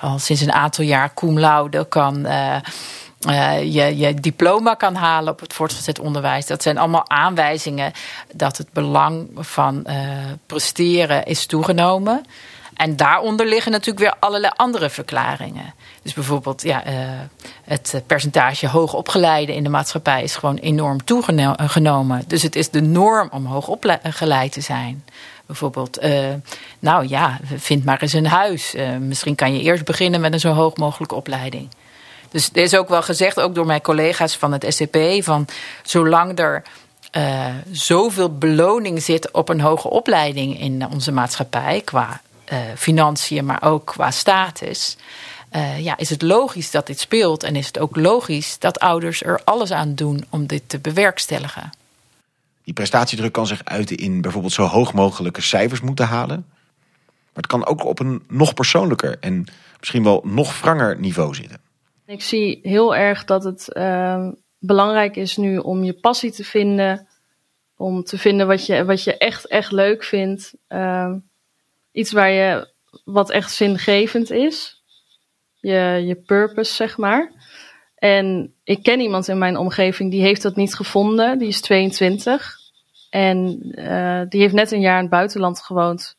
al 0.00 0.18
sinds 0.18 0.42
een 0.42 0.52
aantal 0.52 0.84
jaar 0.84 1.14
cum 1.14 1.38
laude 1.38 1.88
kan 1.88 2.26
uh, 3.28 3.74
je, 3.74 4.14
diploma 4.14 4.74
kan 4.74 4.94
halen 4.94 5.32
op 5.32 5.40
het 5.40 5.52
voortgezet 5.52 5.98
onderwijs. 5.98 6.46
Dat 6.46 6.62
zijn 6.62 6.78
allemaal 6.78 7.08
aanwijzingen 7.10 7.92
dat 8.34 8.56
het 8.56 8.72
belang 8.72 9.28
van 9.34 9.84
uh, 9.86 9.94
presteren 10.46 11.24
is 11.24 11.46
toegenomen. 11.46 12.24
En 12.74 12.96
daaronder 12.96 13.46
liggen 13.46 13.72
natuurlijk 13.72 13.98
weer 13.98 14.16
allerlei 14.20 14.52
andere 14.56 14.90
verklaringen. 14.90 15.74
Dus 16.02 16.12
bijvoorbeeld, 16.12 16.62
ja, 16.62 16.86
uh, 16.86 16.92
het 17.64 18.02
percentage 18.06 18.68
hoogopgeleiden 18.68 19.54
in 19.54 19.62
de 19.62 19.68
maatschappij 19.68 20.22
is 20.22 20.36
gewoon 20.36 20.56
enorm 20.56 21.04
toegenomen. 21.04 22.24
Dus 22.26 22.42
het 22.42 22.56
is 22.56 22.70
de 22.70 22.82
norm 22.82 23.28
om 23.32 23.46
hoogopgeleid 23.46 24.52
te 24.52 24.60
zijn. 24.60 25.04
Bijvoorbeeld, 25.46 25.98
nou 26.78 27.08
ja, 27.08 27.38
vind 27.56 27.84
maar 27.84 28.02
eens 28.02 28.12
een 28.12 28.26
huis. 28.26 28.74
Misschien 29.00 29.34
kan 29.34 29.54
je 29.54 29.60
eerst 29.60 29.84
beginnen 29.84 30.20
met 30.20 30.32
een 30.32 30.40
zo 30.40 30.52
hoog 30.52 30.76
mogelijke 30.76 31.14
opleiding. 31.14 31.68
Dus 32.30 32.50
er 32.52 32.62
is 32.62 32.76
ook 32.76 32.88
wel 32.88 33.02
gezegd, 33.02 33.40
ook 33.40 33.54
door 33.54 33.66
mijn 33.66 33.80
collega's 33.80 34.36
van 34.36 34.52
het 34.52 34.66
SCP, 34.68 34.96
van 35.24 35.46
zolang 35.82 36.38
er 36.38 36.62
uh, 37.16 37.46
zoveel 37.70 38.38
beloning 38.38 39.02
zit 39.02 39.30
op 39.30 39.48
een 39.48 39.60
hoge 39.60 39.88
opleiding 39.88 40.60
in 40.60 40.86
onze 40.92 41.12
maatschappij, 41.12 41.80
qua 41.84 42.20
uh, 42.52 42.58
financiën, 42.76 43.44
maar 43.44 43.62
ook 43.62 43.86
qua 43.86 44.10
status. 44.10 44.96
Uh, 45.56 45.80
ja, 45.80 45.96
is 45.96 46.10
het 46.10 46.22
logisch 46.22 46.70
dat 46.70 46.86
dit 46.86 47.00
speelt 47.00 47.42
en 47.42 47.56
is 47.56 47.66
het 47.66 47.78
ook 47.78 47.96
logisch 47.96 48.58
dat 48.58 48.78
ouders 48.78 49.22
er 49.22 49.40
alles 49.44 49.70
aan 49.70 49.94
doen 49.94 50.24
om 50.28 50.46
dit 50.46 50.62
te 50.66 50.78
bewerkstelligen. 50.78 51.70
Die 52.64 52.74
prestatiedruk 52.74 53.32
kan 53.32 53.46
zich 53.46 53.64
uiten 53.64 53.96
in 53.96 54.20
bijvoorbeeld 54.20 54.52
zo 54.52 54.64
hoog 54.64 54.92
mogelijke 54.92 55.40
cijfers 55.40 55.80
moeten 55.80 56.06
halen. 56.06 56.46
Maar 57.06 57.42
het 57.42 57.46
kan 57.46 57.66
ook 57.66 57.84
op 57.84 57.98
een 57.98 58.22
nog 58.28 58.54
persoonlijker 58.54 59.16
en 59.20 59.46
misschien 59.78 60.04
wel 60.04 60.20
nog 60.24 60.60
wranger 60.60 60.98
niveau 60.98 61.34
zitten. 61.34 61.60
Ik 62.10 62.22
zie 62.22 62.60
heel 62.62 62.96
erg 62.96 63.24
dat 63.24 63.44
het 63.44 63.70
uh, 63.72 64.28
belangrijk 64.58 65.16
is 65.16 65.36
nu 65.36 65.58
om 65.58 65.84
je 65.84 65.92
passie 65.92 66.30
te 66.30 66.44
vinden. 66.44 67.08
Om 67.76 68.04
te 68.04 68.18
vinden 68.18 68.46
wat 68.46 68.66
je, 68.66 68.84
wat 68.84 69.04
je 69.04 69.16
echt, 69.16 69.46
echt 69.46 69.72
leuk 69.72 70.04
vindt. 70.04 70.54
Uh, 70.68 71.14
iets 71.92 72.12
waar 72.12 72.30
je, 72.30 72.68
wat 73.04 73.30
echt 73.30 73.52
zingevend 73.52 74.30
is. 74.30 74.82
Je, 75.54 76.02
je 76.06 76.14
purpose, 76.14 76.74
zeg 76.74 76.96
maar. 76.96 77.32
En 77.94 78.54
ik 78.64 78.82
ken 78.82 79.00
iemand 79.00 79.28
in 79.28 79.38
mijn 79.38 79.56
omgeving 79.56 80.10
die 80.10 80.22
heeft 80.22 80.42
dat 80.42 80.56
niet 80.56 80.74
gevonden. 80.74 81.38
Die 81.38 81.48
is 81.48 81.60
22. 81.60 82.58
En 83.10 83.62
uh, 83.74 84.22
die 84.28 84.40
heeft 84.40 84.54
net 84.54 84.72
een 84.72 84.80
jaar 84.80 84.96
in 84.96 85.02
het 85.02 85.10
buitenland 85.10 85.62
gewoond. 85.62 86.16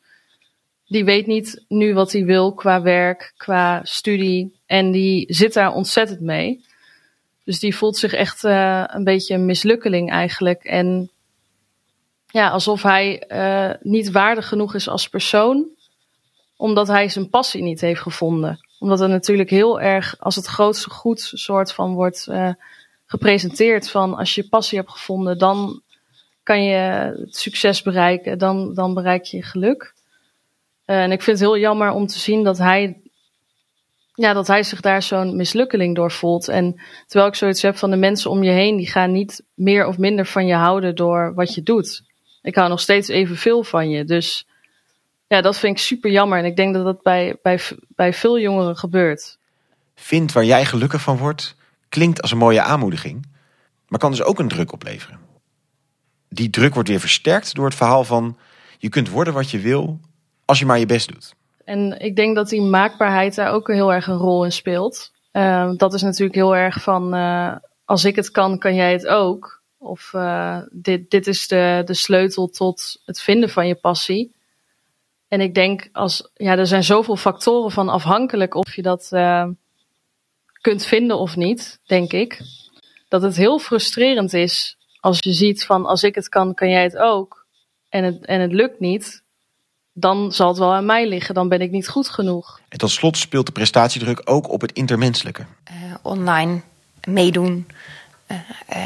Die 0.91 1.05
weet 1.05 1.27
niet 1.27 1.65
nu 1.67 1.93
wat 1.93 2.11
hij 2.11 2.25
wil 2.25 2.53
qua 2.53 2.81
werk, 2.81 3.33
qua 3.37 3.79
studie. 3.83 4.59
En 4.65 4.91
die 4.91 5.33
zit 5.33 5.53
daar 5.53 5.73
ontzettend 5.73 6.19
mee. 6.19 6.65
Dus 7.43 7.59
die 7.59 7.75
voelt 7.75 7.97
zich 7.97 8.13
echt 8.13 8.43
uh, 8.43 8.83
een 8.87 9.03
beetje 9.03 9.33
een 9.33 9.45
mislukkeling 9.45 10.09
eigenlijk. 10.09 10.63
En 10.63 11.11
ja, 12.27 12.49
alsof 12.49 12.83
hij 12.83 13.23
uh, 13.27 13.71
niet 13.81 14.11
waardig 14.11 14.47
genoeg 14.47 14.75
is 14.75 14.87
als 14.87 15.09
persoon, 15.09 15.67
omdat 16.57 16.87
hij 16.87 17.09
zijn 17.09 17.29
passie 17.29 17.63
niet 17.63 17.81
heeft 17.81 18.01
gevonden. 18.01 18.59
Omdat 18.79 19.01
er 19.01 19.09
natuurlijk 19.09 19.49
heel 19.49 19.81
erg 19.81 20.15
als 20.19 20.35
het 20.35 20.45
grootste 20.45 20.89
goed 20.89 21.31
soort 21.33 21.73
van 21.73 21.93
wordt 21.93 22.27
uh, 22.29 22.53
gepresenteerd 23.05 23.89
van 23.89 24.13
als 24.13 24.35
je 24.35 24.47
passie 24.49 24.77
hebt 24.77 24.91
gevonden, 24.91 25.37
dan 25.37 25.81
kan 26.43 26.63
je 26.63 26.77
het 27.19 27.35
succes 27.35 27.81
bereiken, 27.81 28.37
dan, 28.37 28.73
dan 28.73 28.93
bereik 28.93 29.23
je 29.23 29.43
geluk. 29.43 29.99
Uh, 30.91 31.01
en 31.01 31.11
ik 31.11 31.21
vind 31.21 31.39
het 31.39 31.47
heel 31.47 31.57
jammer 31.57 31.91
om 31.91 32.07
te 32.07 32.19
zien 32.19 32.43
dat 32.43 32.57
hij, 32.57 33.01
ja, 34.13 34.33
dat 34.33 34.47
hij 34.47 34.63
zich 34.63 34.81
daar 34.81 35.03
zo'n 35.03 35.35
mislukkeling 35.35 35.95
door 35.95 36.11
voelt. 36.11 36.47
En 36.47 36.81
terwijl 37.07 37.29
ik 37.29 37.35
zoiets 37.35 37.61
heb 37.61 37.77
van 37.77 37.89
de 37.89 37.97
mensen 37.97 38.31
om 38.31 38.43
je 38.43 38.51
heen, 38.51 38.77
die 38.77 38.89
gaan 38.89 39.11
niet 39.11 39.43
meer 39.53 39.85
of 39.85 39.97
minder 39.97 40.25
van 40.25 40.45
je 40.45 40.53
houden 40.53 40.95
door 40.95 41.33
wat 41.33 41.53
je 41.53 41.63
doet. 41.63 42.03
Ik 42.41 42.55
hou 42.55 42.69
nog 42.69 42.79
steeds 42.79 43.07
evenveel 43.07 43.63
van 43.63 43.89
je. 43.89 44.03
Dus 44.03 44.47
ja, 45.27 45.41
dat 45.41 45.57
vind 45.57 45.77
ik 45.77 45.83
super 45.83 46.11
jammer. 46.11 46.37
En 46.39 46.45
ik 46.45 46.55
denk 46.55 46.73
dat 46.73 46.85
dat 46.85 47.01
bij, 47.01 47.37
bij, 47.41 47.59
bij 47.87 48.13
veel 48.13 48.39
jongeren 48.39 48.77
gebeurt. 48.77 49.37
Vind 49.95 50.31
waar 50.31 50.45
jij 50.45 50.65
gelukkig 50.65 51.01
van 51.01 51.17
wordt, 51.17 51.55
klinkt 51.89 52.21
als 52.21 52.31
een 52.31 52.37
mooie 52.37 52.61
aanmoediging, 52.61 53.25
maar 53.87 53.99
kan 53.99 54.11
dus 54.11 54.23
ook 54.23 54.39
een 54.39 54.47
druk 54.47 54.71
opleveren. 54.71 55.19
Die 56.29 56.49
druk 56.49 56.73
wordt 56.73 56.89
weer 56.89 56.99
versterkt 56.99 57.55
door 57.55 57.65
het 57.65 57.75
verhaal 57.75 58.03
van 58.03 58.37
je 58.77 58.89
kunt 58.89 59.09
worden 59.09 59.33
wat 59.33 59.51
je 59.51 59.59
wil 59.59 59.99
als 60.51 60.59
je 60.59 60.65
maar 60.65 60.79
je 60.79 60.85
best 60.85 61.07
doet. 61.13 61.33
En 61.65 61.99
ik 61.99 62.15
denk 62.15 62.35
dat 62.35 62.49
die 62.49 62.61
maakbaarheid 62.61 63.35
daar 63.35 63.51
ook 63.51 63.67
heel 63.67 63.93
erg 63.93 64.07
een 64.07 64.17
rol 64.17 64.43
in 64.43 64.51
speelt. 64.51 65.11
Uh, 65.33 65.71
dat 65.75 65.93
is 65.93 66.01
natuurlijk 66.01 66.35
heel 66.35 66.55
erg 66.55 66.81
van 66.81 67.15
uh, 67.15 67.55
als 67.85 68.05
ik 68.05 68.15
het 68.15 68.31
kan, 68.31 68.57
kan 68.57 68.75
jij 68.75 68.91
het 68.91 69.07
ook. 69.07 69.61
Of 69.77 70.11
uh, 70.15 70.57
dit, 70.71 71.09
dit 71.09 71.27
is 71.27 71.47
de, 71.47 71.81
de 71.85 71.93
sleutel 71.93 72.47
tot 72.47 73.01
het 73.05 73.21
vinden 73.21 73.49
van 73.49 73.67
je 73.67 73.75
passie. 73.75 74.35
En 75.27 75.41
ik 75.41 75.53
denk, 75.53 75.89
als, 75.91 76.29
ja, 76.33 76.57
er 76.57 76.67
zijn 76.67 76.83
zoveel 76.83 77.15
factoren 77.15 77.71
van 77.71 77.89
afhankelijk 77.89 78.55
of 78.55 78.75
je 78.75 78.81
dat 78.81 79.09
uh, 79.11 79.47
kunt 80.61 80.85
vinden 80.85 81.17
of 81.17 81.35
niet, 81.35 81.79
denk 81.85 82.11
ik. 82.11 82.41
Dat 83.07 83.21
het 83.21 83.35
heel 83.35 83.59
frustrerend 83.59 84.33
is 84.33 84.77
als 84.99 85.17
je 85.19 85.33
ziet 85.33 85.65
van 85.65 85.85
als 85.85 86.03
ik 86.03 86.15
het 86.15 86.29
kan, 86.29 86.53
kan 86.53 86.69
jij 86.69 86.83
het 86.83 86.97
ook. 86.97 87.45
En 87.89 88.03
het, 88.03 88.25
en 88.25 88.41
het 88.41 88.51
lukt 88.51 88.79
niet, 88.79 89.23
dan 89.93 90.31
zal 90.31 90.47
het 90.47 90.57
wel 90.57 90.73
aan 90.73 90.85
mij 90.85 91.07
liggen. 91.07 91.35
Dan 91.35 91.47
ben 91.49 91.61
ik 91.61 91.71
niet 91.71 91.87
goed 91.87 92.09
genoeg. 92.09 92.59
En 92.69 92.77
tot 92.77 92.91
slot 92.91 93.17
speelt 93.17 93.45
de 93.45 93.51
prestatiedruk 93.51 94.21
ook 94.23 94.49
op 94.49 94.61
het 94.61 94.71
intermenselijke. 94.71 95.45
Uh, 95.71 95.95
online 96.01 96.61
meedoen, 97.07 97.67
uh, 98.27 98.37
uh, 98.75 98.77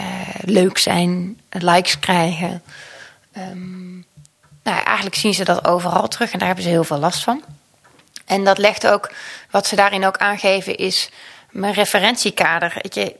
leuk 0.42 0.78
zijn, 0.78 1.40
likes 1.50 2.00
krijgen. 2.00 2.62
Um, 3.38 4.06
nou, 4.64 4.84
eigenlijk 4.84 5.16
zien 5.16 5.34
ze 5.34 5.44
dat 5.44 5.66
overal 5.66 6.08
terug 6.08 6.32
en 6.32 6.38
daar 6.38 6.48
hebben 6.48 6.66
ze 6.66 6.72
heel 6.72 6.84
veel 6.84 7.00
last 7.00 7.24
van. 7.24 7.44
En 8.26 8.44
dat 8.44 8.58
legt 8.58 8.88
ook, 8.88 9.12
wat 9.52 9.68
ze 9.68 9.76
daarin 9.76 10.06
ook 10.06 10.18
aangeven, 10.18 10.78
is 10.78 11.10
mijn 11.56 11.74
referentiekader. 11.74 12.74
Weet 12.82 12.96
je, 12.96 13.16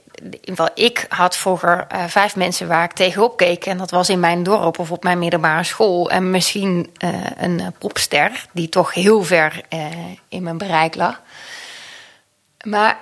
ik 0.74 1.06
had 1.10 1.38
vroeger 1.38 1.88
uh, 1.96 2.04
vijf 2.08 2.36
mensen 2.36 2.68
waar 2.68 2.84
ik 2.84 2.92
tegenop 2.92 3.38
keek. 3.38 3.66
En 3.66 3.78
dat 3.78 3.92
was 3.92 4.10
in 4.10 4.20
mijn 4.20 4.44
dorp 4.44 4.80
of 4.80 4.92
op 4.92 5.04
mijn 5.04 5.20
middelbare 5.20 5.64
school. 5.64 6.10
En 6.10 6.32
misschien 6.32 6.94
uh, 7.04 7.14
een 7.38 7.74
popster, 7.80 8.46
die 8.54 8.70
toch 8.70 8.94
heel 8.94 9.24
ver 9.24 9.62
in 10.30 10.44
mijn 10.44 10.58
bereik 10.58 10.96
lag. 10.96 11.22
Maar 12.64 12.98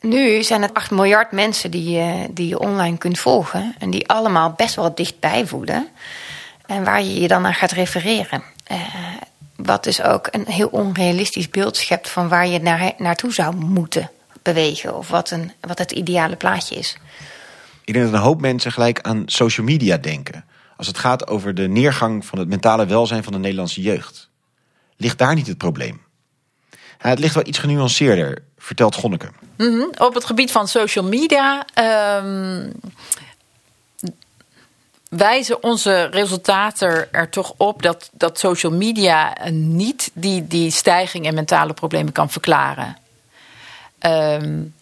nu 0.00 0.42
zijn 0.42 0.62
het 0.62 0.74
8 0.74 0.90
miljard 0.90 1.32
mensen 1.32 1.70
die, 1.70 2.02
die 2.32 2.48
je 2.48 2.58
online 2.58 2.98
kunt 2.98 3.18
volgen. 3.18 3.74
En 3.78 3.90
die 3.90 4.08
allemaal 4.08 4.50
best 4.50 4.74
wel 4.74 4.94
dichtbij 4.94 5.46
voelen. 5.46 5.88
En 6.66 6.84
waar 6.84 7.02
je 7.02 7.20
je 7.20 7.28
dan 7.28 7.42
naar 7.42 7.54
gaat 7.54 7.72
refereren. 7.72 8.42
wat 9.56 9.84
dus 9.84 10.02
ook 10.02 10.28
een 10.30 10.46
heel 10.46 10.68
onrealistisch 10.68 11.50
beeld 11.50 11.76
schept 11.76 12.10
van 12.10 12.28
waar 12.28 12.46
je 12.46 12.58
naar, 12.58 12.92
naartoe 12.98 13.32
zou 13.32 13.56
moeten 13.56 14.10
bewegen 14.44 14.96
of 14.96 15.08
wat, 15.08 15.30
een, 15.30 15.52
wat 15.60 15.78
het 15.78 15.92
ideale 15.92 16.36
plaatje 16.36 16.74
is. 16.74 16.96
Ik 17.84 17.92
denk 17.94 18.04
dat 18.04 18.14
een 18.14 18.20
hoop 18.20 18.40
mensen 18.40 18.72
gelijk 18.72 19.00
aan 19.00 19.22
social 19.26 19.66
media 19.66 19.96
denken. 19.96 20.44
Als 20.76 20.86
het 20.86 20.98
gaat 20.98 21.26
over 21.26 21.54
de 21.54 21.68
neergang 21.68 22.26
van 22.26 22.38
het 22.38 22.48
mentale 22.48 22.86
welzijn 22.86 23.22
van 23.24 23.32
de 23.32 23.38
Nederlandse 23.38 23.80
jeugd. 23.80 24.28
Ligt 24.96 25.18
daar 25.18 25.34
niet 25.34 25.46
het 25.46 25.58
probleem? 25.58 26.02
Ja, 26.70 27.08
het 27.08 27.18
ligt 27.18 27.34
wel 27.34 27.46
iets 27.46 27.58
genuanceerder, 27.58 28.42
vertelt 28.58 28.94
Gonneke. 28.94 29.28
Mm 29.56 29.66
-hmm. 29.66 29.90
Op 29.98 30.14
het 30.14 30.24
gebied 30.24 30.50
van 30.50 30.68
social 30.68 31.04
media 31.04 31.66
um, 32.18 32.72
wijzen 35.08 35.62
onze 35.62 36.04
resultaten 36.04 37.12
er 37.12 37.28
toch 37.28 37.54
op 37.56 37.82
dat, 37.82 38.10
dat 38.12 38.38
social 38.38 38.72
media 38.72 39.36
niet 39.50 40.10
die, 40.14 40.46
die 40.46 40.70
stijging 40.70 41.26
in 41.26 41.34
mentale 41.34 41.72
problemen 41.72 42.12
kan 42.12 42.30
verklaren. 42.30 42.96
Um, 44.06 44.74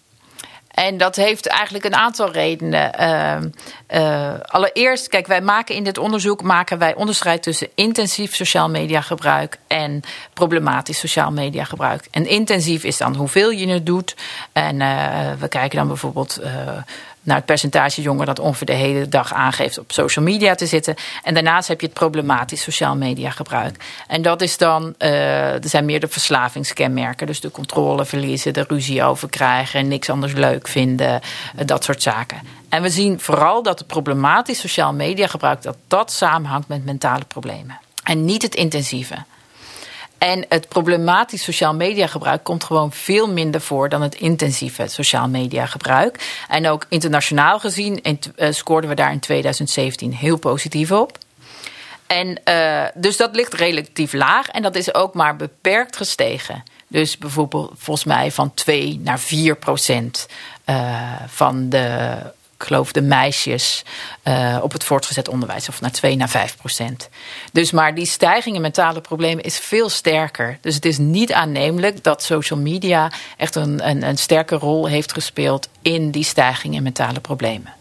en 0.72 0.96
dat 0.96 1.16
heeft 1.16 1.46
eigenlijk 1.46 1.84
een 1.84 1.94
aantal 1.94 2.32
redenen. 2.32 3.00
Uh, 3.00 4.00
uh, 4.00 4.34
allereerst, 4.40 5.08
kijk, 5.08 5.26
wij 5.26 5.40
maken 5.40 5.74
in 5.74 5.84
dit 5.84 5.98
onderzoek 5.98 6.42
maken 6.42 6.78
wij 6.78 6.94
onderscheid 6.94 7.42
tussen 7.42 7.68
intensief 7.74 8.34
sociaal 8.34 8.68
media 8.68 9.00
gebruik 9.00 9.58
en 9.66 10.00
problematisch 10.32 10.98
sociaal 10.98 11.32
media 11.32 11.64
gebruik. 11.64 12.08
En 12.10 12.26
intensief 12.26 12.84
is 12.84 12.96
dan 12.96 13.14
hoeveel 13.14 13.50
je 13.50 13.68
het 13.68 13.86
doet. 13.86 14.16
En 14.52 14.80
uh, 14.80 15.32
we 15.38 15.48
kijken 15.48 15.78
dan 15.78 15.86
bijvoorbeeld 15.86 16.40
naar 17.22 17.36
het 17.36 17.44
percentage 17.44 18.02
jongeren 18.02 18.26
dat 18.26 18.38
ongeveer 18.38 18.66
de 18.66 18.72
hele 18.72 19.08
dag 19.08 19.32
aangeeft 19.32 19.78
op 19.78 19.92
social 19.92 20.24
media 20.24 20.54
te 20.54 20.66
zitten. 20.66 20.94
En 21.22 21.34
daarnaast 21.34 21.68
heb 21.68 21.80
je 21.80 21.86
het 21.86 21.94
problematisch 21.94 22.62
sociaal 22.62 22.96
media 22.96 23.30
gebruik. 23.30 23.76
En 24.06 24.22
dat 24.22 24.40
is 24.42 24.56
dan, 24.56 24.94
uh, 24.98 25.52
er 25.52 25.68
zijn 25.68 25.84
meer 25.84 26.00
de 26.00 26.08
verslavingskenmerken. 26.08 27.26
Dus 27.26 27.40
de 27.40 27.50
controle 27.50 28.04
verliezen, 28.04 28.52
de 28.52 28.64
ruzie 28.68 29.02
over 29.02 29.28
krijgen, 29.28 29.88
niks 29.88 30.10
anders 30.10 30.32
leuk 30.32 30.68
vinden, 30.68 31.20
uh, 31.58 31.66
dat 31.66 31.84
soort 31.84 32.02
zaken. 32.02 32.38
En 32.68 32.82
we 32.82 32.90
zien 32.90 33.20
vooral 33.20 33.62
dat 33.62 33.78
het 33.78 33.88
problematisch 33.88 34.60
sociaal 34.60 34.92
media 34.92 35.26
gebruik, 35.26 35.62
dat 35.62 35.76
dat 35.88 36.12
samenhangt 36.12 36.68
met 36.68 36.84
mentale 36.84 37.24
problemen. 37.28 37.78
En 38.04 38.24
niet 38.24 38.42
het 38.42 38.54
intensieve. 38.54 39.14
En 40.22 40.44
het 40.48 40.68
problematisch 40.68 41.42
sociaal 41.42 41.74
media 41.74 42.06
gebruik 42.06 42.44
komt 42.44 42.64
gewoon 42.64 42.92
veel 42.92 43.32
minder 43.32 43.60
voor 43.60 43.88
dan 43.88 44.02
het 44.02 44.14
intensieve 44.14 44.88
sociaal 44.88 45.28
media 45.28 45.66
gebruik. 45.66 46.42
En 46.48 46.68
ook 46.68 46.86
internationaal 46.88 47.58
gezien 47.58 48.00
uh, 48.02 48.18
scoorden 48.50 48.90
we 48.90 48.96
daar 48.96 49.12
in 49.12 49.20
2017 49.20 50.14
heel 50.14 50.38
positief 50.38 50.92
op. 50.92 51.18
En 52.06 52.40
uh, 52.44 52.84
dus 52.94 53.16
dat 53.16 53.34
ligt 53.34 53.54
relatief 53.54 54.12
laag 54.12 54.48
en 54.48 54.62
dat 54.62 54.74
is 54.74 54.94
ook 54.94 55.14
maar 55.14 55.36
beperkt 55.36 55.96
gestegen. 55.96 56.62
Dus 56.88 57.18
bijvoorbeeld 57.18 57.72
volgens 57.76 58.06
mij 58.06 58.30
van 58.30 58.54
2 58.54 59.00
naar 59.04 59.20
4 59.20 59.56
procent 59.56 60.26
uh, 60.66 61.12
van 61.26 61.68
de 61.68 62.16
geloof 62.62 62.92
de 62.92 63.02
meisjes 63.02 63.84
uh, 64.24 64.58
op 64.62 64.72
het 64.72 64.84
voortgezet 64.84 65.28
onderwijs, 65.28 65.68
of 65.68 65.80
naar 65.80 65.90
2 65.90 66.16
naar 66.16 66.28
5 66.28 66.56
procent. 66.56 67.08
Dus 67.52 67.70
maar 67.70 67.94
die 67.94 68.06
stijging 68.06 68.56
in 68.56 68.62
mentale 68.62 69.00
problemen 69.00 69.44
is 69.44 69.58
veel 69.58 69.88
sterker. 69.88 70.58
Dus 70.60 70.74
het 70.74 70.84
is 70.84 70.98
niet 70.98 71.32
aannemelijk 71.32 72.02
dat 72.02 72.22
social 72.22 72.58
media 72.58 73.10
echt 73.36 73.54
een, 73.54 73.88
een, 73.88 74.08
een 74.08 74.18
sterke 74.18 74.56
rol 74.56 74.86
heeft 74.86 75.12
gespeeld 75.12 75.68
in 75.82 76.10
die 76.10 76.24
stijging 76.24 76.74
in 76.74 76.82
mentale 76.82 77.20
problemen. 77.20 77.72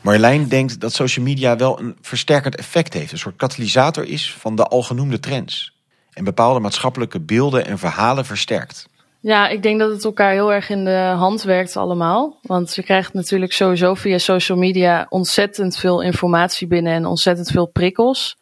Marjolein 0.00 0.48
denkt 0.48 0.80
dat 0.80 0.92
social 0.92 1.24
media 1.24 1.56
wel 1.56 1.80
een 1.80 1.96
versterkend 2.00 2.56
effect 2.56 2.92
heeft, 2.92 3.12
een 3.12 3.18
soort 3.18 3.36
katalysator 3.36 4.04
is 4.04 4.34
van 4.38 4.56
de 4.56 4.66
algenoemde 4.66 5.20
trends. 5.20 5.74
En 6.12 6.24
bepaalde 6.24 6.60
maatschappelijke 6.60 7.20
beelden 7.20 7.66
en 7.66 7.78
verhalen 7.78 8.24
versterkt. 8.24 8.88
Ja, 9.26 9.48
ik 9.48 9.62
denk 9.62 9.78
dat 9.80 9.90
het 9.90 10.04
elkaar 10.04 10.32
heel 10.32 10.52
erg 10.52 10.68
in 10.68 10.84
de 10.84 11.14
hand 11.16 11.42
werkt 11.42 11.76
allemaal. 11.76 12.38
Want 12.42 12.74
je 12.74 12.82
krijgt 12.82 13.12
natuurlijk 13.12 13.52
sowieso 13.52 13.94
via 13.94 14.18
social 14.18 14.58
media 14.58 15.06
ontzettend 15.08 15.76
veel 15.76 16.02
informatie 16.02 16.66
binnen 16.66 16.92
en 16.92 17.06
ontzettend 17.06 17.50
veel 17.50 17.66
prikkels. 17.66 18.36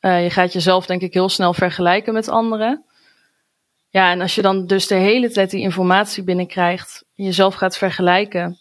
Uh, 0.00 0.22
je 0.22 0.30
gaat 0.30 0.52
jezelf 0.52 0.86
denk 0.86 1.00
ik 1.00 1.14
heel 1.14 1.28
snel 1.28 1.54
vergelijken 1.54 2.12
met 2.12 2.28
anderen. 2.28 2.84
Ja, 3.88 4.10
en 4.10 4.20
als 4.20 4.34
je 4.34 4.42
dan 4.42 4.66
dus 4.66 4.86
de 4.86 4.94
hele 4.94 5.30
tijd 5.30 5.50
die 5.50 5.60
informatie 5.60 6.22
binnenkrijgt, 6.22 7.04
jezelf 7.14 7.54
gaat 7.54 7.76
vergelijken 7.76 8.58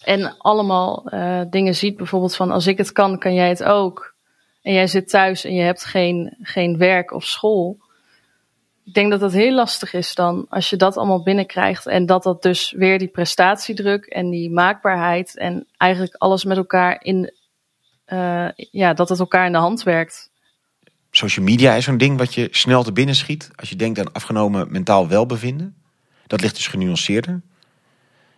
en 0.00 0.36
allemaal 0.38 1.06
uh, 1.14 1.40
dingen 1.50 1.74
ziet, 1.74 1.96
bijvoorbeeld 1.96 2.36
van 2.36 2.50
als 2.50 2.66
ik 2.66 2.78
het 2.78 2.92
kan, 2.92 3.18
kan 3.18 3.34
jij 3.34 3.48
het 3.48 3.64
ook. 3.64 4.14
En 4.62 4.72
jij 4.72 4.86
zit 4.86 5.08
thuis 5.08 5.44
en 5.44 5.54
je 5.54 5.62
hebt 5.62 5.84
geen, 5.84 6.36
geen 6.40 6.78
werk 6.78 7.12
of 7.12 7.24
school 7.24 7.90
ik 8.92 8.98
denk 8.98 9.10
dat 9.10 9.20
dat 9.20 9.32
heel 9.32 9.54
lastig 9.54 9.92
is 9.92 10.14
dan 10.14 10.46
als 10.48 10.70
je 10.70 10.76
dat 10.76 10.96
allemaal 10.96 11.22
binnenkrijgt 11.22 11.86
en 11.86 12.06
dat 12.06 12.22
dat 12.22 12.42
dus 12.42 12.74
weer 12.76 12.98
die 12.98 13.08
prestatiedruk 13.08 14.04
en 14.04 14.30
die 14.30 14.50
maakbaarheid 14.50 15.38
en 15.38 15.66
eigenlijk 15.76 16.14
alles 16.14 16.44
met 16.44 16.56
elkaar 16.56 17.04
in, 17.04 17.32
uh, 18.06 18.48
ja, 18.54 18.94
dat 18.94 19.08
het 19.08 19.18
elkaar 19.18 19.46
in 19.46 19.52
de 19.52 19.58
hand 19.58 19.82
werkt. 19.82 20.30
Social 21.10 21.44
media 21.44 21.74
is 21.74 21.84
zo'n 21.84 21.96
ding 21.96 22.18
wat 22.18 22.34
je 22.34 22.48
snel 22.50 22.82
te 22.82 22.92
binnen 22.92 23.14
schiet 23.14 23.50
als 23.54 23.68
je 23.68 23.76
denkt 23.76 23.98
aan 23.98 24.12
afgenomen 24.12 24.72
mentaal 24.72 25.08
welbevinden. 25.08 25.76
Dat 26.26 26.40
ligt 26.40 26.54
dus 26.54 26.66
genuanceerder. 26.66 27.40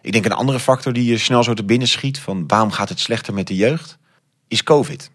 Ik 0.00 0.12
denk 0.12 0.25
een 0.25 0.32
andere 0.32 0.61
factor 0.61 0.92
die 0.92 1.04
je 1.04 1.18
snel 1.18 1.42
zo 1.42 1.54
te 1.54 1.64
binnen 1.64 1.88
schiet 1.88 2.18
van 2.18 2.46
waarom 2.46 2.70
gaat 2.70 2.88
het 2.88 3.00
slechter 3.00 3.34
met 3.34 3.46
de 3.46 3.56
jeugd, 3.56 3.99
is 4.49 4.62
COVID. 4.62 5.11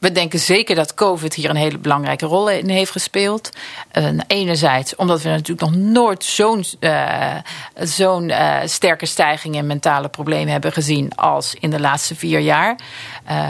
We 0.00 0.12
denken 0.12 0.38
zeker 0.38 0.74
dat 0.74 0.94
COVID 0.94 1.34
hier 1.34 1.50
een 1.50 1.56
hele 1.56 1.78
belangrijke 1.78 2.26
rol 2.26 2.50
in 2.50 2.68
heeft 2.68 2.90
gespeeld. 2.90 3.50
Uh, 3.92 4.08
enerzijds 4.26 4.96
omdat 4.96 5.22
we 5.22 5.28
natuurlijk 5.28 5.60
nog 5.60 5.74
nooit 5.74 6.24
zo'n 6.24 6.64
zo'n 7.74 8.28
uh, 8.28 8.56
sterke 8.64 9.06
stijging 9.06 9.54
in 9.54 9.66
mentale 9.66 10.08
problemen 10.08 10.52
hebben 10.52 10.72
gezien 10.72 11.14
als 11.16 11.54
in 11.60 11.70
de 11.70 11.80
laatste 11.80 12.14
vier 12.14 12.38
jaar. 12.38 12.78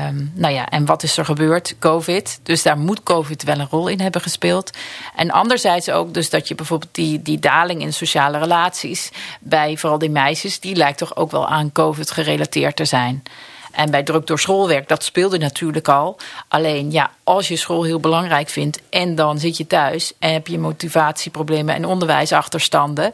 Um, 0.09 0.33
nou 0.35 0.55
ja, 0.55 0.69
en 0.69 0.87
wat 0.87 1.03
is 1.03 1.17
er 1.17 1.25
gebeurd? 1.25 1.77
COVID. 1.79 2.41
Dus 2.43 2.63
daar 2.63 2.79
moet 2.79 3.03
COVID 3.03 3.43
wel 3.43 3.59
een 3.59 3.69
rol 3.71 3.89
in 3.89 4.01
hebben 4.01 4.21
gespeeld. 4.21 4.71
En 5.17 5.31
anderzijds 5.31 5.91
ook 5.91 6.15
dus 6.15 6.31
dat 6.31 6.49
je 6.49 6.55
bijvoorbeeld 6.55 6.95
die, 6.95 7.23
die 7.23 7.39
daling 7.39 7.83
in 7.83 7.93
sociale 7.93 8.39
relaties 8.39 9.11
bij 9.41 9.77
vooral 9.77 9.99
die 9.99 10.11
meisjes, 10.11 10.61
die 10.61 10.77
lijkt 10.77 10.99
toch 10.99 11.17
ook 11.17 11.31
wel 11.31 11.49
aan 11.49 11.73
COVID 11.73 12.11
gerelateerd 12.11 12.77
te 12.77 12.85
zijn. 12.85 13.23
En 13.71 13.91
bij 13.91 14.03
druk 14.03 14.27
door 14.27 14.39
schoolwerk, 14.39 14.89
dat 14.89 15.05
speelde 15.05 15.39
natuurlijk 15.39 15.89
al. 15.89 16.17
Alleen 16.49 16.91
ja, 16.91 17.11
als 17.25 17.49
je 17.49 17.57
school 17.57 17.83
heel 17.83 18.01
belangrijk 18.01 18.49
vindt 18.49 18.81
en 18.91 19.15
dan 19.15 19.39
zit 19.39 19.57
je 19.57 19.67
thuis 19.67 20.13
en 20.19 20.33
heb 20.33 20.47
je 20.47 20.59
motivatieproblemen 20.59 21.75
en 21.75 21.85
onderwijsachterstanden, 21.85 23.11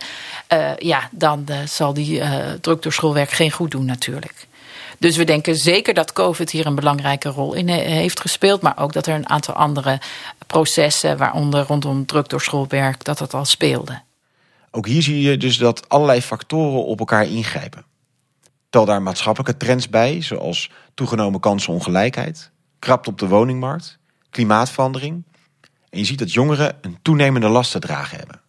uh, 0.52 0.76
ja, 0.76 1.08
dan 1.12 1.44
uh, 1.50 1.56
zal 1.66 1.94
die 1.94 2.18
uh, 2.18 2.34
druk 2.60 2.82
door 2.82 2.92
schoolwerk 2.92 3.30
geen 3.30 3.50
goed 3.50 3.70
doen 3.70 3.84
natuurlijk. 3.84 4.46
Dus 4.98 5.16
we 5.16 5.25
denken 5.25 5.56
zeker 5.56 5.94
dat 5.94 6.12
COVID 6.12 6.50
hier 6.50 6.66
een 6.66 6.75
belangrijke 6.75 7.28
rol 7.28 7.54
in 7.54 7.68
heeft 7.68 8.20
gespeeld, 8.20 8.62
maar 8.62 8.78
ook 8.78 8.92
dat 8.92 9.07
er 9.07 9.14
een 9.14 9.28
aantal 9.28 9.54
andere 9.54 10.00
processen, 10.46 11.16
waaronder 11.16 11.66
rondom 11.66 12.07
druk 12.07 12.28
door 12.28 12.40
schoolwerk, 12.40 13.04
dat 13.04 13.18
dat 13.18 13.35
al 13.35 13.44
speelde. 13.44 14.00
Ook 14.70 14.87
hier 14.87 15.02
zie 15.02 15.20
je 15.20 15.37
dus 15.37 15.57
dat 15.57 15.88
allerlei 15.88 16.22
factoren 16.22 16.85
op 16.85 16.98
elkaar 16.98 17.26
ingrijpen. 17.26 17.85
Tel 18.76 18.84
daar 18.84 19.02
maatschappelijke 19.02 19.56
trends 19.56 19.88
bij, 19.88 20.22
zoals 20.22 20.70
toegenomen 20.94 21.40
kansenongelijkheid, 21.40 22.50
krapt 22.78 23.06
op 23.06 23.18
de 23.18 23.28
woningmarkt, 23.28 23.98
klimaatverandering. 24.30 25.24
En 25.90 25.98
je 25.98 26.04
ziet 26.04 26.18
dat 26.18 26.32
jongeren 26.32 26.78
een 26.80 26.98
toenemende 27.02 27.48
last 27.48 27.70
te 27.70 27.78
dragen 27.78 28.18
hebben. 28.18 28.40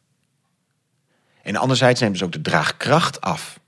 En 1.43 1.55
anderzijds 1.55 2.01
neemt 2.01 2.13
dus 2.13 2.23
ook 2.23 2.31
de 2.31 2.41
draagkracht 2.41 3.21
af. 3.21 3.59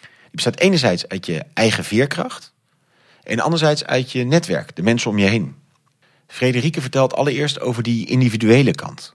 Die 0.00 0.30
bestaat 0.30 0.58
enerzijds 0.58 1.08
uit 1.08 1.26
je 1.26 1.44
eigen 1.54 1.84
veerkracht 1.84 2.54
en 3.22 3.40
anderzijds 3.40 3.84
uit 3.84 4.12
je 4.12 4.24
netwerk, 4.24 4.76
de 4.76 4.82
mensen 4.82 5.10
om 5.10 5.18
je 5.18 5.26
heen. 5.26 5.56
Frederike 6.26 6.80
vertelt 6.80 7.14
allereerst 7.14 7.60
over 7.60 7.82
die 7.82 8.06
individuele 8.06 8.74
kant. 8.74 9.14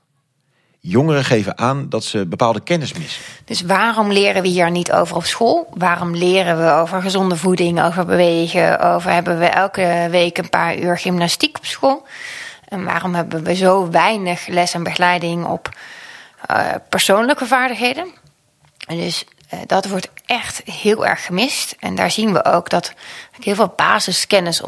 Jongeren 0.85 1.23
geven 1.23 1.57
aan 1.57 1.89
dat 1.89 2.03
ze 2.03 2.25
bepaalde 2.25 2.59
kennis 2.59 2.93
missen. 2.93 3.21
Dus 3.45 3.61
waarom 3.61 4.11
leren 4.11 4.41
we 4.41 4.47
hier 4.47 4.71
niet 4.71 4.91
over 4.91 5.15
op 5.15 5.25
school? 5.25 5.67
Waarom 5.73 6.15
leren 6.15 6.57
we 6.65 6.71
over 6.71 7.01
gezonde 7.01 7.35
voeding, 7.35 7.83
over 7.83 8.05
bewegen? 8.05 8.79
Over 8.79 9.11
hebben 9.11 9.39
we 9.39 9.45
elke 9.45 10.07
week 10.09 10.37
een 10.37 10.49
paar 10.49 10.77
uur 10.77 10.97
gymnastiek 10.97 11.57
op 11.57 11.65
school? 11.65 12.07
En 12.67 12.83
waarom 12.83 13.15
hebben 13.15 13.43
we 13.43 13.55
zo 13.55 13.89
weinig 13.89 14.47
les 14.47 14.73
en 14.73 14.83
begeleiding 14.83 15.45
op 15.45 15.69
uh, 16.51 16.67
persoonlijke 16.89 17.45
vaardigheden? 17.45 18.07
En 18.87 18.97
dus 18.97 19.25
uh, 19.53 19.59
dat 19.65 19.87
wordt 19.87 20.09
echt 20.25 20.61
heel 20.65 21.05
erg 21.05 21.25
gemist. 21.25 21.75
En 21.79 21.95
daar 21.95 22.11
zien 22.11 22.33
we 22.33 22.45
ook 22.45 22.69
dat 22.69 22.93
heel 23.39 23.55
veel 23.55 23.73
basiskennis 23.75 24.61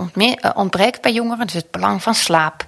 ontbreekt 0.53 1.01
bij 1.01 1.13
jongeren. 1.13 1.45
Dus 1.45 1.55
het 1.55 1.71
belang 1.71 2.03
van 2.03 2.15
slaap. 2.15 2.65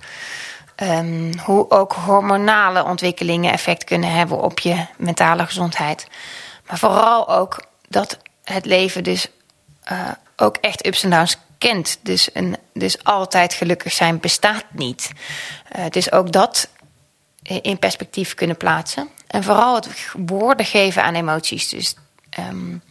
Um, 0.84 1.40
hoe 1.40 1.70
ook 1.70 1.94
hormonale 1.94 2.84
ontwikkelingen 2.84 3.54
effect 3.54 3.84
kunnen 3.84 4.12
hebben 4.12 4.42
op 4.42 4.60
je 4.60 4.86
mentale 4.98 5.46
gezondheid. 5.46 6.08
Maar 6.68 6.78
vooral 6.78 7.30
ook 7.30 7.66
dat 7.90 8.18
het 8.44 8.66
leven 8.66 9.04
dus 9.04 9.28
uh, 9.92 10.10
ook 10.36 10.58
echt 10.58 10.86
ups 10.86 11.04
en 11.04 11.10
downs 11.10 11.38
kent. 11.58 12.00
Dus, 12.02 12.30
een, 12.34 12.58
dus 12.74 13.04
altijd 13.04 13.54
gelukkig 13.54 13.94
zijn 13.94 14.20
bestaat 14.20 14.66
niet. 14.72 15.12
Uh, 15.78 15.86
dus 15.90 16.12
ook 16.12 16.32
dat 16.32 16.70
in 17.42 17.80
perspectief 17.80 18.34
kunnen 18.34 18.58
plaatsen. 18.58 19.10
En 19.28 19.44
vooral 19.44 19.76
het 19.76 20.12
woorden 20.18 20.66
geven 20.66 21.04
aan 21.04 21.16
emoties. 21.16 21.70
Dus, 21.70 21.96
um, 22.40 22.82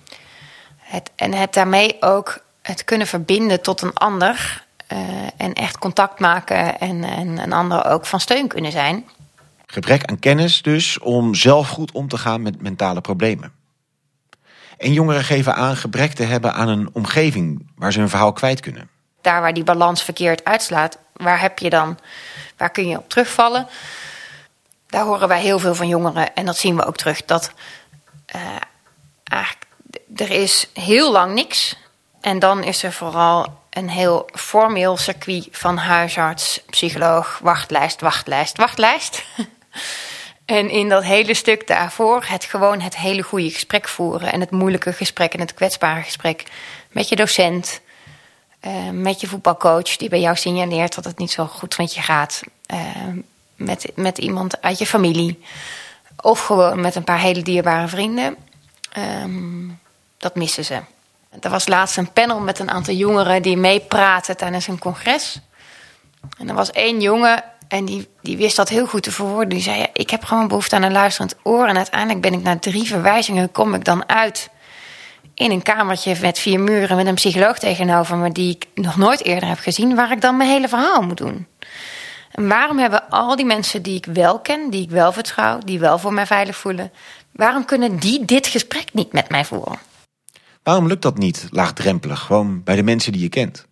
het, 0.79 1.11
en 1.17 1.35
het 1.35 1.55
daarmee 1.55 1.97
ook 2.01 2.39
het 2.63 2.85
kunnen 2.85 3.07
verbinden 3.07 3.63
tot 3.63 3.83
een 3.83 3.95
ander. 3.95 4.65
Uh, 4.93 4.99
en 5.37 5.53
echt 5.53 5.79
contact 5.79 6.21
maken 6.21 6.79
en, 6.79 7.05
en 7.05 7.39
een 7.39 7.53
ander 7.53 7.85
ook 7.85 8.07
van 8.07 8.21
steun 8.21 8.49
kunnen 8.49 8.73
zijn. 8.73 9.09
Gebrek 9.67 10.05
aan 10.05 10.19
kennis 10.19 10.63
dus 10.63 10.99
om 10.99 11.35
zelf 11.35 11.69
goed 11.69 11.93
om 11.93 12.09
te 12.09 12.19
gaan 12.19 12.43
met 12.43 12.63
mentale 12.63 13.01
problemen. 13.01 13.53
En 14.79 14.93
jongeren 14.93 15.25
geven 15.25 15.55
aan 15.55 15.77
gebrek 15.77 16.13
te 16.13 16.23
hebben 16.23 16.55
aan 16.55 16.69
een 16.69 16.89
omgeving 16.93 17.71
waar 17.77 17.93
ze 17.93 17.99
hun 17.99 18.09
verhaal 18.09 18.33
kwijt 18.33 18.61
kunnen. 18.61 18.89
Daar 19.21 19.41
waar 19.41 19.55
die 19.55 19.65
balans 19.65 20.03
verkeerd 20.03 20.45
uitslaat, 20.45 20.99
waar 21.13 21.41
heb 21.41 21.59
je 21.59 21.71
dan, 21.71 21.99
waar 22.57 22.71
kun 22.71 22.89
je 22.89 22.99
op 22.99 23.09
terugvallen? 23.09 23.67
Daar 24.87 25.05
horen 25.05 25.29
wij 25.29 25.41
heel 25.41 25.59
veel 25.59 25.75
van 25.75 25.89
jongeren 25.89 26.35
en 26.35 26.47
dat 26.47 26.57
zien 26.57 26.77
we 26.77 26.85
ook 26.85 26.97
terug. 26.97 27.25
Dat 27.25 27.53
uh, 28.37 28.43
eigenlijk, 29.25 29.67
er 30.17 30.31
is 30.31 30.69
heel 30.73 31.13
lang 31.13 31.35
niks. 31.35 31.77
En 32.21 32.39
dan 32.39 32.63
is 32.63 32.83
er 32.83 32.93
vooral 32.93 33.61
een 33.77 33.89
heel 33.89 34.29
formeel 34.33 34.97
circuit 34.97 35.49
van 35.51 35.77
huisarts, 35.77 36.61
psycholoog, 36.71 37.39
wachtlijst, 37.43 38.01
wachtlijst, 38.01 38.57
wachtlijst. 38.57 39.25
en 40.45 40.71
in 40.71 40.89
dat 40.89 41.05
hele 41.05 41.35
stuk 41.35 41.67
daarvoor 41.67 42.25
het 42.27 42.45
gewoon 42.45 42.81
het 42.81 42.97
hele 42.97 43.23
goede 43.23 43.51
gesprek 43.51 43.89
voeren. 43.89 44.33
En 44.33 44.41
het 44.41 44.51
moeilijke 44.51 44.93
gesprek 44.93 45.35
en 45.35 45.41
het 45.41 45.55
kwetsbare 45.55 46.03
gesprek 46.03 46.45
met 46.91 47.09
je 47.09 47.17
docent. 47.17 47.81
Uh, 48.61 48.91
met 48.91 49.21
je 49.21 49.27
voetbalcoach 49.27 49.97
die 49.97 50.09
bij 50.09 50.21
jou 50.21 50.37
signaleert 50.37 50.95
dat 50.95 51.05
het 51.05 51.19
niet 51.19 51.31
zo 51.31 51.47
goed 51.47 51.79
met 51.79 51.95
je 51.95 52.03
gaat. 52.03 52.43
Uh, 52.73 52.79
met, 53.57 53.91
met 53.95 54.19
iemand 54.19 54.63
uit 54.63 54.79
je 54.79 54.87
familie. 54.87 55.43
Of 56.21 56.47
gewoon 56.47 56.81
met 56.81 56.95
een 56.95 57.05
paar 57.05 57.21
hele 57.21 57.43
dierbare 57.43 57.89
vrienden. 57.89 58.37
Um, 59.23 59.81
dat 60.19 60.35
missen 60.35 60.65
ze. 60.65 60.81
Er 61.41 61.51
was 61.51 61.69
laatst 61.69 61.97
een 61.97 62.13
panel 62.13 62.41
met 62.41 62.59
een 62.59 62.71
aantal 62.71 62.95
jongeren 62.95 63.43
die 63.43 63.57
meepraten 63.57 64.37
tijdens 64.37 64.67
een 64.67 64.79
congres. 64.79 65.41
En 66.39 66.49
er 66.49 66.55
was 66.55 66.71
één 66.71 67.01
jongen 67.01 67.45
en 67.69 67.85
die, 67.85 68.09
die 68.23 68.37
wist 68.37 68.57
dat 68.57 68.69
heel 68.69 68.87
goed 68.87 69.03
te 69.03 69.13
verwoorden. 69.13 69.49
Die 69.49 69.61
zei: 69.61 69.79
ja, 69.79 69.87
Ik 69.93 70.11
heb 70.11 70.25
gewoon 70.25 70.49
behoefte 70.49 70.77
aan 70.77 70.83
een 70.83 70.93
luisterend 70.93 71.35
oor. 71.43 71.67
En 71.67 71.77
uiteindelijk 71.77 72.21
ben 72.21 72.33
ik 72.33 72.43
na 72.43 72.59
drie 72.59 72.85
verwijzingen 72.85 73.53
kom 73.53 73.75
ik 73.75 73.85
dan 73.85 74.09
uit 74.09 74.51
in 75.37 75.51
een 75.51 75.63
kamertje 75.63 76.17
met 76.21 76.39
vier 76.39 76.61
muren 76.61 76.97
met 76.97 77.07
een 77.07 77.15
psycholoog 77.15 77.59
tegenover 77.59 78.17
me 78.17 78.33
die 78.33 78.55
ik 78.55 78.67
nog 78.83 78.97
nooit 78.97 79.25
eerder 79.25 79.49
heb 79.49 79.59
gezien, 79.59 79.95
waar 79.95 80.13
ik 80.13 80.21
dan 80.21 80.37
mijn 80.37 80.51
hele 80.51 80.69
verhaal 80.69 81.03
moet 81.03 81.17
doen. 81.17 81.47
En 82.31 82.49
waarom 82.49 82.79
hebben 82.79 83.09
al 83.09 83.37
die 83.37 83.45
mensen 83.45 83.83
die 83.83 83.97
ik 83.97 84.07
wel 84.07 84.39
ken, 84.39 84.71
die 84.71 84.83
ik 84.83 84.91
wel 84.91 85.13
vertrouw, 85.13 85.59
die 85.59 85.79
wel 85.79 85.99
voor 85.99 86.13
mij 86.13 86.27
veilig 86.27 86.57
voelen, 86.57 86.93
waarom 87.33 87.65
kunnen 87.65 87.99
die 87.99 88.25
dit 88.25 88.47
gesprek 88.47 88.89
niet 88.93 89.13
met 89.13 89.29
mij 89.29 89.45
voeren? 89.45 89.79
Waarom 90.67 90.87
lukt 90.87 91.03
dat 91.03 91.19
niet 91.19 91.49
laagdrempelig, 91.51 92.21
gewoon 92.21 92.63
bij 92.63 92.77
de 92.77 92.83
mensen 92.83 93.13
die 93.13 93.21
je 93.21 93.29
kent? 93.29 93.67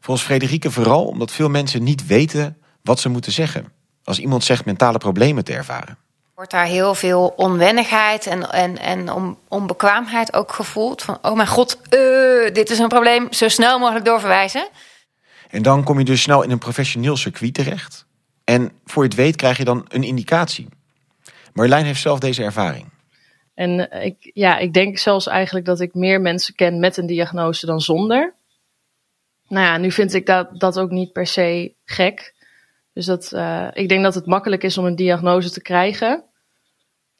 Volgens 0.00 0.26
Frederike 0.26 0.70
vooral 0.70 1.04
omdat 1.06 1.30
veel 1.30 1.48
mensen 1.48 1.82
niet 1.82 2.06
weten 2.06 2.56
wat 2.82 3.00
ze 3.00 3.08
moeten 3.08 3.32
zeggen. 3.32 3.72
Als 4.04 4.18
iemand 4.18 4.44
zegt 4.44 4.64
mentale 4.64 4.98
problemen 4.98 5.44
te 5.44 5.52
ervaren. 5.52 5.98
Wordt 6.34 6.50
daar 6.50 6.64
heel 6.64 6.94
veel 6.94 7.32
onwennigheid 7.36 8.26
en, 8.26 8.50
en, 8.50 8.78
en 8.78 9.12
on, 9.12 9.38
onbekwaamheid 9.48 10.34
ook 10.34 10.52
gevoeld? 10.52 11.02
Van, 11.02 11.18
oh 11.22 11.36
mijn 11.36 11.48
god, 11.48 11.76
uh, 11.90 12.54
dit 12.54 12.70
is 12.70 12.78
een 12.78 12.88
probleem, 12.88 13.32
zo 13.32 13.48
snel 13.48 13.78
mogelijk 13.78 14.04
doorverwijzen. 14.04 14.68
En 15.50 15.62
dan 15.62 15.84
kom 15.84 15.98
je 15.98 16.04
dus 16.04 16.22
snel 16.22 16.42
in 16.42 16.50
een 16.50 16.58
professioneel 16.58 17.16
circuit 17.16 17.54
terecht. 17.54 18.06
En 18.44 18.72
voor 18.84 19.02
je 19.02 19.08
het 19.08 19.18
weet 19.18 19.36
krijg 19.36 19.56
je 19.56 19.64
dan 19.64 19.84
een 19.88 20.02
indicatie. 20.02 20.68
Marjolein 21.52 21.84
heeft 21.84 22.00
zelf 22.00 22.18
deze 22.18 22.42
ervaring. 22.42 22.90
En 23.54 23.90
ik, 24.02 24.30
ja, 24.34 24.58
ik 24.58 24.72
denk 24.72 24.98
zelfs 24.98 25.26
eigenlijk 25.26 25.66
dat 25.66 25.80
ik 25.80 25.94
meer 25.94 26.20
mensen 26.20 26.54
ken 26.54 26.80
met 26.80 26.96
een 26.96 27.06
diagnose 27.06 27.66
dan 27.66 27.80
zonder. 27.80 28.34
Nou 29.48 29.66
ja, 29.66 29.76
nu 29.76 29.90
vind 29.90 30.14
ik 30.14 30.26
dat, 30.26 30.60
dat 30.60 30.78
ook 30.78 30.90
niet 30.90 31.12
per 31.12 31.26
se 31.26 31.74
gek. 31.84 32.34
Dus 32.92 33.06
dat, 33.06 33.32
uh, 33.34 33.68
ik 33.72 33.88
denk 33.88 34.02
dat 34.02 34.14
het 34.14 34.26
makkelijk 34.26 34.62
is 34.62 34.78
om 34.78 34.84
een 34.84 34.96
diagnose 34.96 35.50
te 35.50 35.62
krijgen. 35.62 36.24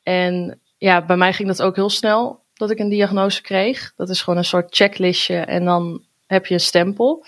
En 0.02 0.60
ja, 0.78 1.04
bij 1.04 1.16
mij 1.16 1.32
ging 1.32 1.48
dat 1.48 1.62
ook 1.62 1.76
heel 1.76 1.90
snel 1.90 2.44
dat 2.54 2.70
ik 2.70 2.78
een 2.78 2.88
diagnose 2.88 3.42
kreeg. 3.42 3.92
Dat 3.96 4.08
is 4.08 4.22
gewoon 4.22 4.38
een 4.38 4.44
soort 4.44 4.74
checklistje 4.74 5.36
en 5.36 5.64
dan 5.64 6.04
heb 6.26 6.46
je 6.46 6.54
een 6.54 6.60
stempel. 6.60 7.26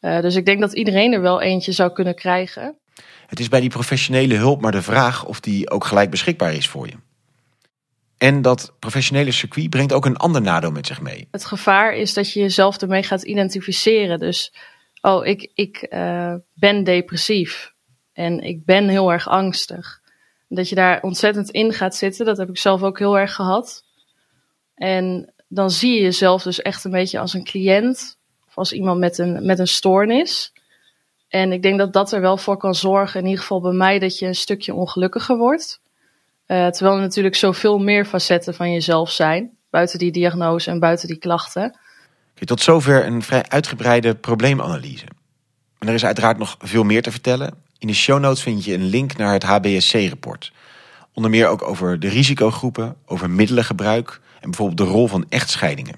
Uh, 0.00 0.20
dus 0.20 0.36
ik 0.36 0.46
denk 0.46 0.60
dat 0.60 0.72
iedereen 0.72 1.12
er 1.12 1.20
wel 1.20 1.40
eentje 1.40 1.72
zou 1.72 1.92
kunnen 1.92 2.14
krijgen. 2.14 2.76
Het 3.26 3.40
is 3.40 3.48
bij 3.48 3.60
die 3.60 3.70
professionele 3.70 4.34
hulp 4.34 4.60
maar 4.60 4.72
de 4.72 4.82
vraag 4.82 5.24
of 5.24 5.40
die 5.40 5.70
ook 5.70 5.84
gelijk 5.84 6.10
beschikbaar 6.10 6.54
is 6.54 6.68
voor 6.68 6.86
je. 6.86 6.94
En 8.22 8.42
dat 8.42 8.74
professionele 8.78 9.32
circuit 9.32 9.70
brengt 9.70 9.92
ook 9.92 10.06
een 10.06 10.16
ander 10.16 10.42
nadeel 10.42 10.70
met 10.70 10.86
zich 10.86 11.00
mee. 11.00 11.28
Het 11.30 11.44
gevaar 11.44 11.94
is 11.94 12.14
dat 12.14 12.32
je 12.32 12.40
jezelf 12.40 12.76
ermee 12.76 13.02
gaat 13.02 13.22
identificeren. 13.22 14.18
Dus, 14.18 14.54
oh, 15.00 15.26
ik, 15.26 15.50
ik 15.54 15.86
uh, 15.90 16.34
ben 16.54 16.84
depressief 16.84 17.72
en 18.12 18.40
ik 18.40 18.64
ben 18.64 18.88
heel 18.88 19.12
erg 19.12 19.28
angstig. 19.28 20.00
Dat 20.48 20.68
je 20.68 20.74
daar 20.74 21.02
ontzettend 21.02 21.50
in 21.50 21.72
gaat 21.72 21.96
zitten, 21.96 22.26
dat 22.26 22.36
heb 22.36 22.48
ik 22.48 22.58
zelf 22.58 22.82
ook 22.82 22.98
heel 22.98 23.18
erg 23.18 23.34
gehad. 23.34 23.84
En 24.74 25.32
dan 25.48 25.70
zie 25.70 25.94
je 25.94 26.00
jezelf 26.00 26.42
dus 26.42 26.62
echt 26.62 26.84
een 26.84 26.90
beetje 26.90 27.18
als 27.18 27.34
een 27.34 27.44
cliënt 27.44 28.18
of 28.48 28.56
als 28.58 28.72
iemand 28.72 28.98
met 29.00 29.18
een, 29.18 29.46
met 29.46 29.58
een 29.58 29.66
stoornis. 29.66 30.52
En 31.28 31.52
ik 31.52 31.62
denk 31.62 31.78
dat 31.78 31.92
dat 31.92 32.12
er 32.12 32.20
wel 32.20 32.36
voor 32.36 32.56
kan 32.56 32.74
zorgen, 32.74 33.20
in 33.20 33.26
ieder 33.26 33.40
geval 33.40 33.60
bij 33.60 33.72
mij, 33.72 33.98
dat 33.98 34.18
je 34.18 34.26
een 34.26 34.34
stukje 34.34 34.74
ongelukkiger 34.74 35.36
wordt. 35.36 35.81
Uh, 36.46 36.66
terwijl 36.66 36.96
er 36.96 37.02
natuurlijk 37.02 37.34
zoveel 37.34 37.78
meer 37.78 38.04
facetten 38.04 38.54
van 38.54 38.72
jezelf 38.72 39.10
zijn, 39.10 39.50
buiten 39.70 39.98
die 39.98 40.12
diagnose 40.12 40.70
en 40.70 40.78
buiten 40.78 41.08
die 41.08 41.18
klachten. 41.18 41.78
Tot 42.44 42.60
zover 42.60 43.06
een 43.06 43.22
vrij 43.22 43.44
uitgebreide 43.48 44.14
probleemanalyse. 44.14 45.06
En 45.78 45.88
er 45.88 45.94
is 45.94 46.04
uiteraard 46.04 46.38
nog 46.38 46.56
veel 46.58 46.84
meer 46.84 47.02
te 47.02 47.10
vertellen. 47.10 47.54
In 47.78 47.86
de 47.86 47.94
show 47.94 48.20
notes 48.20 48.42
vind 48.42 48.64
je 48.64 48.74
een 48.74 48.84
link 48.84 49.16
naar 49.16 49.32
het 49.32 49.42
HBSC-rapport. 49.42 50.52
Onder 51.12 51.30
meer 51.30 51.48
ook 51.48 51.62
over 51.62 52.00
de 52.00 52.08
risicogroepen, 52.08 52.96
over 53.06 53.30
middelengebruik 53.30 54.20
en 54.40 54.50
bijvoorbeeld 54.50 54.78
de 54.78 54.94
rol 54.94 55.06
van 55.08 55.26
echtscheidingen. 55.28 55.94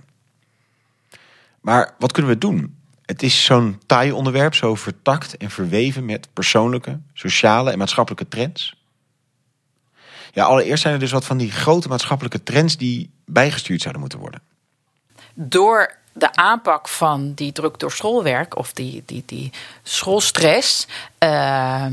Maar 1.60 1.94
wat 1.98 2.12
kunnen 2.12 2.32
we 2.32 2.38
doen? 2.38 2.76
Het 3.02 3.22
is 3.22 3.44
zo'n 3.44 3.80
taai 3.86 4.12
onderwerp, 4.12 4.54
zo 4.54 4.74
vertakt 4.74 5.36
en 5.36 5.50
verweven 5.50 6.04
met 6.04 6.28
persoonlijke, 6.32 7.00
sociale 7.12 7.70
en 7.70 7.78
maatschappelijke 7.78 8.28
trends. 8.28 8.83
Ja, 10.34 10.44
allereerst 10.44 10.82
zijn 10.82 10.94
er 10.94 11.00
dus 11.00 11.12
wat 11.12 11.24
van 11.24 11.36
die 11.36 11.50
grote 11.50 11.88
maatschappelijke 11.88 12.42
trends 12.42 12.76
die 12.76 13.10
bijgestuurd 13.24 13.80
zouden 13.80 14.00
moeten 14.00 14.18
worden. 14.18 14.40
Door 15.34 15.94
de 16.12 16.34
aanpak 16.34 16.88
van 16.88 17.32
die 17.34 17.52
druk 17.52 17.78
door 17.78 17.92
schoolwerk 17.92 18.56
of 18.56 18.72
die, 18.72 19.02
die, 19.06 19.22
die 19.26 19.50
schoolstress. 19.82 20.86
Uh, 21.18 21.86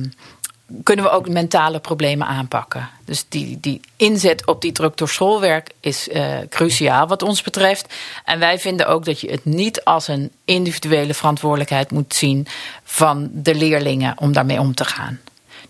kunnen 0.84 1.06
we 1.06 1.12
ook 1.12 1.30
mentale 1.30 1.80
problemen 1.80 2.28
aanpakken. 2.28 2.90
Dus 3.06 3.26
die, 3.30 3.60
die 3.60 3.82
inzet 3.96 4.46
op 4.46 4.62
die 4.62 4.72
druk 4.72 4.98
door 4.98 5.10
schoolwerk 5.10 5.72
is 5.80 6.08
uh, 6.08 6.38
cruciaal 6.50 7.08
wat 7.08 7.24
ons 7.24 7.42
betreft. 7.42 7.94
En 8.26 8.40
wij 8.40 8.60
vinden 8.60 8.88
ook 8.88 9.06
dat 9.06 9.20
je 9.20 9.32
het 9.32 9.46
niet 9.46 9.84
als 9.84 10.08
een 10.08 10.32
individuele 10.46 11.14
verantwoordelijkheid 11.14 11.92
moet 11.92 12.14
zien 12.14 12.48
van 12.84 13.30
de 13.34 13.56
leerlingen 13.56 14.18
om 14.18 14.34
daarmee 14.34 14.60
om 14.60 14.76
te 14.76 14.86
gaan. 14.86 15.20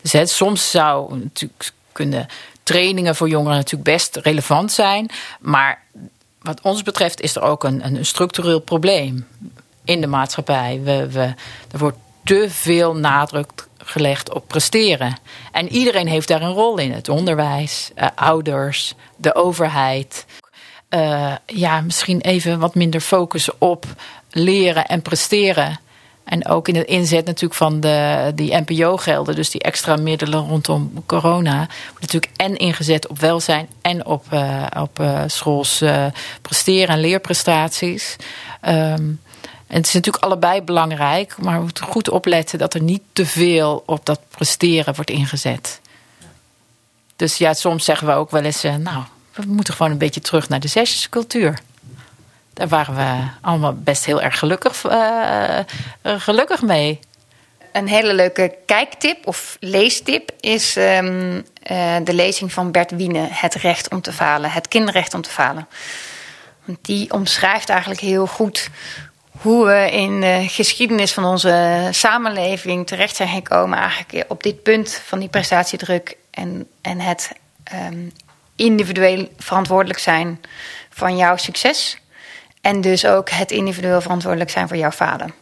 Dus 0.01 0.12
hè, 0.12 0.25
soms 0.25 0.71
zou 0.71 1.17
natuurlijk 1.17 1.71
kunnen 1.91 2.27
trainingen 2.71 3.15
voor 3.15 3.29
jongeren 3.29 3.57
natuurlijk 3.57 3.91
best 3.91 4.15
relevant 4.15 4.71
zijn. 4.71 5.10
Maar 5.39 5.84
wat 6.41 6.62
ons 6.62 6.84
betreft 6.84 7.21
is 7.21 7.36
er 7.36 7.41
ook 7.41 7.63
een, 7.63 7.86
een 7.86 8.05
structureel 8.05 8.60
probleem 8.60 9.27
in 9.84 10.01
de 10.01 10.07
maatschappij. 10.07 10.81
We, 10.84 11.10
we, 11.12 11.34
er 11.71 11.79
wordt 11.79 11.97
te 12.23 12.45
veel 12.49 12.95
nadruk 12.95 13.49
gelegd 13.77 14.34
op 14.34 14.47
presteren. 14.47 15.17
En 15.51 15.69
iedereen 15.69 16.07
heeft 16.07 16.27
daar 16.27 16.41
een 16.41 16.53
rol 16.53 16.77
in. 16.77 16.91
Het 16.91 17.10
onderwijs, 17.10 17.91
uh, 17.95 18.07
ouders, 18.15 18.93
de 19.15 19.36
overheid. 19.36 20.25
Uh, 20.89 21.36
ja, 21.45 21.81
misschien 21.81 22.21
even 22.21 22.60
wat 22.60 22.75
minder 22.75 23.01
focus 23.01 23.49
op 23.57 23.86
leren 24.29 24.86
en 24.86 25.01
presteren. 25.01 25.79
En 26.23 26.47
ook 26.47 26.67
in 26.67 26.73
de 26.73 26.86
inzet 26.86 27.25
natuurlijk 27.25 27.53
van 27.53 27.79
de, 27.79 28.31
die 28.36 28.55
NPO-gelden, 28.65 29.36
dus 29.36 29.49
die 29.49 29.62
extra 29.62 29.95
middelen 29.95 30.47
rondom 30.47 31.03
corona, 31.05 31.57
wordt 31.89 32.01
natuurlijk 32.01 32.31
en 32.36 32.57
ingezet 32.57 33.07
op 33.07 33.19
welzijn 33.19 33.67
en 33.81 34.05
op, 34.05 34.25
uh, 34.34 34.65
op 34.79 34.99
uh, 34.99 35.23
schools 35.27 35.81
uh, 35.81 36.05
presteren 36.41 36.95
en 36.95 36.99
leerprestaties. 36.99 38.15
Um, 38.67 39.19
en 39.67 39.77
het 39.77 39.88
is 39.88 39.93
natuurlijk 39.93 40.23
allebei 40.23 40.62
belangrijk, 40.62 41.38
maar 41.38 41.57
we 41.57 41.63
moeten 41.63 41.86
goed 41.86 42.10
opletten 42.10 42.60
dat 42.60 42.73
er 42.73 42.81
niet 42.81 43.01
te 43.13 43.25
veel 43.25 43.84
op 43.86 44.05
dat 44.05 44.19
presteren 44.29 44.95
wordt 44.95 45.10
ingezet. 45.10 45.81
Dus 47.15 47.38
ja, 47.38 47.53
soms 47.53 47.86
zeggen 47.86 48.07
we 48.07 48.13
ook 48.13 48.31
wel 48.31 48.43
eens, 48.43 48.62
nou, 48.62 49.03
we 49.34 49.43
moeten 49.45 49.73
gewoon 49.73 49.91
een 49.91 49.97
beetje 49.97 50.21
terug 50.21 50.49
naar 50.49 50.60
de 50.60 50.67
zesjescultuur. 50.67 51.60
Daar 52.54 52.68
waren 52.68 52.96
we 52.96 53.28
allemaal 53.42 53.74
best 53.74 54.06
heel 54.06 54.22
erg 54.22 54.40
gelukkig, 54.40 54.84
uh, 54.84 55.60
gelukkig 56.04 56.62
mee. 56.62 57.00
Een 57.72 57.88
hele 57.88 58.14
leuke 58.14 58.56
kijktip 58.66 59.28
of 59.28 59.58
leestip 59.60 60.32
is 60.40 60.76
um, 60.76 61.36
uh, 61.72 61.96
de 62.04 62.14
lezing 62.14 62.54
van 62.54 62.72
Bert 62.72 62.92
Wiene, 62.92 63.28
Het 63.30 63.54
recht 63.54 63.90
om 63.90 64.02
te 64.02 64.14
falen, 64.14 64.52
het 64.52 64.68
kinderrecht 64.68 65.14
om 65.14 65.22
te 65.22 65.30
falen. 65.30 65.68
Want 66.66 66.78
die 66.82 67.12
omschrijft 67.14 67.70
eigenlijk 67.70 68.02
heel 68.02 68.28
goed 68.28 68.70
hoe 69.42 69.66
we 69.66 69.92
in 69.92 70.22
de 70.22 70.46
geschiedenis 70.48 71.14
van 71.14 71.26
onze 71.26 71.88
samenleving 71.92 72.88
terecht 72.88 73.16
zijn 73.16 73.30
gekomen, 73.30 73.78
eigenlijk 73.78 74.26
op 74.28 74.44
dit 74.44 74.64
punt 74.64 75.02
van 75.06 75.20
die 75.20 75.30
prestatiedruk 75.30 76.18
en, 76.32 76.68
en 76.82 77.00
het 77.00 77.32
um, 77.74 78.12
individueel 78.56 79.28
verantwoordelijk 79.38 80.00
zijn 80.00 80.42
van 80.90 81.18
jouw 81.18 81.38
succes. 81.38 82.01
En 82.62 82.82
dus 82.82 83.06
ook 83.06 83.30
het 83.30 83.52
individueel 83.52 84.02
verantwoordelijk 84.02 84.50
zijn 84.50 84.67
voor 84.67 84.78
jouw 84.78 84.91
falen. 84.91 85.34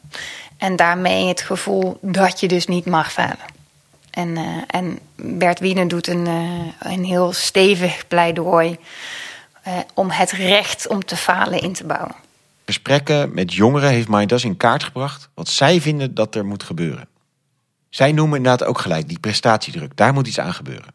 En 0.58 0.76
daarmee 0.76 1.28
het 1.28 1.42
gevoel 1.42 1.98
dat 2.02 2.40
je 2.40 2.48
dus 2.48 2.68
niet 2.68 2.86
mag 2.86 3.12
falen. 3.12 3.58
En, 4.12 4.28
uh, 4.30 4.46
en 4.68 5.00
Bert 5.16 5.60
Wiener 5.60 5.88
doet 5.88 6.08
een, 6.08 6.26
uh, 6.28 6.92
een 6.94 7.04
heel 7.04 7.34
stevig 7.34 8.08
pleidooi 8.08 8.78
uh, 9.68 9.74
om 9.94 10.10
het 10.10 10.32
recht 10.32 10.88
om 10.88 11.06
te 11.06 11.16
falen 11.16 11.62
in 11.62 11.74
te 11.74 11.86
bouwen. 11.86 12.16
Gesprekken 12.66 13.34
met 13.34 13.54
jongeren 13.54 13.90
heeft 13.90 14.08
Mindas 14.08 14.44
in 14.44 14.58
kaart 14.58 14.84
gebracht 14.84 15.30
wat 15.34 15.50
zij 15.50 15.82
vinden 15.82 16.14
dat 16.14 16.36
er 16.36 16.46
moet 16.46 16.64
gebeuren. 16.64 17.08
Zij 17.90 18.12
noemen 18.12 18.38
inderdaad 18.38 18.68
ook 18.68 18.80
gelijk 18.80 19.08
die 19.08 19.20
prestatiedruk. 19.20 19.98
Daar 19.98 20.14
moet 20.14 20.28
iets 20.28 20.40
aan 20.40 20.54
gebeuren. 20.54 20.94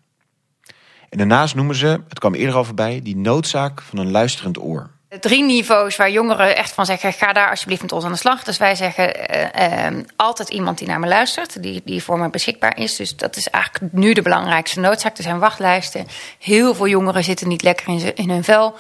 En 1.08 1.18
daarnaast 1.18 1.54
noemen 1.54 1.74
ze, 1.74 2.00
het 2.08 2.18
kwam 2.18 2.34
eerder 2.34 2.54
al 2.54 2.64
voorbij, 2.64 3.00
die 3.02 3.16
noodzaak 3.16 3.80
van 3.82 3.98
een 3.98 4.10
luisterend 4.10 4.58
oor 4.58 4.90
drie 5.20 5.42
niveaus 5.42 5.96
waar 5.96 6.10
jongeren 6.10 6.56
echt 6.56 6.72
van 6.72 6.86
zeggen: 6.86 7.12
ga 7.12 7.32
daar 7.32 7.50
alsjeblieft 7.50 7.82
met 7.82 7.92
ons 7.92 8.04
aan 8.04 8.12
de 8.12 8.18
slag. 8.18 8.42
Dus 8.42 8.56
wij 8.56 8.74
zeggen 8.74 9.34
uh, 9.34 9.92
uh, 9.92 9.98
altijd 10.16 10.48
iemand 10.48 10.78
die 10.78 10.88
naar 10.88 11.00
me 11.00 11.06
luistert, 11.06 11.62
die, 11.62 11.82
die 11.84 12.02
voor 12.02 12.18
me 12.18 12.30
beschikbaar 12.30 12.78
is. 12.78 12.96
Dus 12.96 13.16
dat 13.16 13.36
is 13.36 13.48
eigenlijk 13.50 13.92
nu 13.92 14.12
de 14.12 14.22
belangrijkste 14.22 14.80
noodzaak. 14.80 15.16
Er 15.16 15.22
zijn 15.22 15.38
wachtlijsten. 15.38 16.06
Heel 16.38 16.74
veel 16.74 16.88
jongeren 16.88 17.24
zitten 17.24 17.48
niet 17.48 17.62
lekker 17.62 17.88
in, 17.88 18.14
in 18.14 18.30
hun 18.30 18.44
vel. 18.44 18.74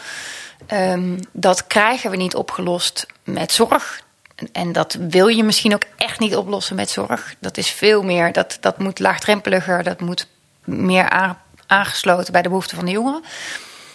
Um, 0.72 1.18
dat 1.32 1.66
krijgen 1.66 2.10
we 2.10 2.16
niet 2.16 2.34
opgelost 2.34 3.06
met 3.24 3.52
zorg. 3.52 4.02
En 4.52 4.72
dat 4.72 4.96
wil 5.00 5.26
je 5.26 5.44
misschien 5.44 5.74
ook 5.74 5.84
echt 5.96 6.18
niet 6.18 6.36
oplossen 6.36 6.76
met 6.76 6.90
zorg. 6.90 7.34
Dat 7.40 7.56
is 7.56 7.70
veel 7.70 8.02
meer, 8.02 8.32
dat, 8.32 8.56
dat 8.60 8.78
moet 8.78 8.98
laagdrempeliger, 8.98 9.82
dat 9.82 10.00
moet 10.00 10.26
meer 10.64 11.34
aangesloten 11.66 12.32
bij 12.32 12.42
de 12.42 12.48
behoeften 12.48 12.76
van 12.76 12.86
de 12.86 12.92
jongeren. 12.92 13.22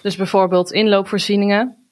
Dus 0.01 0.15
bijvoorbeeld 0.15 0.71
inloopvoorzieningen, 0.71 1.88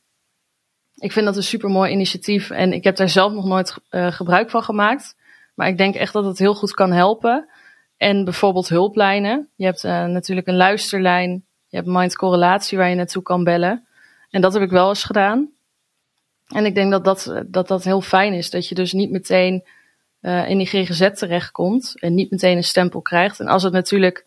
Ik 1.00 1.12
vind 1.12 1.26
dat 1.26 1.36
een 1.36 1.44
super 1.44 1.70
mooi 1.70 1.92
initiatief 1.92 2.50
en 2.50 2.74
ik 2.74 2.84
heb 2.84 2.96
daar 2.96 3.10
zelf 3.10 3.34
nog 3.34 3.46
nooit 3.46 3.78
uh, 3.92 4.12
gebruik 4.12 4.50
van 4.50 4.64
gemaakt. 4.64 5.16
Maar 5.56 5.68
ik 5.68 5.78
denk 5.78 5.96
echt 5.96 6.14
dat 6.14 6.26
het 6.26 6.38
heel 6.38 6.56
goed 6.56 6.74
kan 6.74 6.92
helpen. 6.92 7.50
En 7.98 8.24
bijvoorbeeld 8.24 8.70
hulplijnen. 8.70 9.50
Je 9.56 9.66
hebt 9.66 9.84
uh, 9.84 10.06
natuurlijk 10.06 10.48
een 10.48 10.56
luisterlijn. 10.56 11.46
Je 11.68 11.76
hebt 11.78 11.88
Mind 11.90 12.16
Correlatie 12.16 12.78
waar 12.78 12.90
je 12.90 12.96
naartoe 12.96 13.22
kan 13.22 13.44
bellen. 13.44 13.88
En 14.30 14.42
dat 14.42 14.54
heb 14.54 14.62
ik 14.62 14.70
wel 14.70 14.90
eens 14.90 15.04
gedaan. 15.04 15.52
En 16.48 16.66
ik 16.66 16.76
denk 16.76 16.92
dat 16.92 17.06
dat, 17.06 17.44
dat, 17.48 17.68
dat 17.68 17.84
heel 17.84 18.02
fijn 18.02 18.34
is. 18.34 18.50
Dat 18.50 18.68
je 18.68 18.76
dus 18.76 18.94
niet 18.94 19.12
meteen 19.12 19.68
in 20.22 20.58
die 20.58 20.68
GGZ 20.68 21.10
terechtkomt. 21.14 22.00
En 22.00 22.14
niet 22.14 22.32
meteen 22.32 22.58
een 22.58 22.64
stempel 22.64 23.02
krijgt. 23.02 23.40
En 23.40 23.48
als 23.48 23.64
het 23.64 23.74
natuurlijk. 23.74 24.26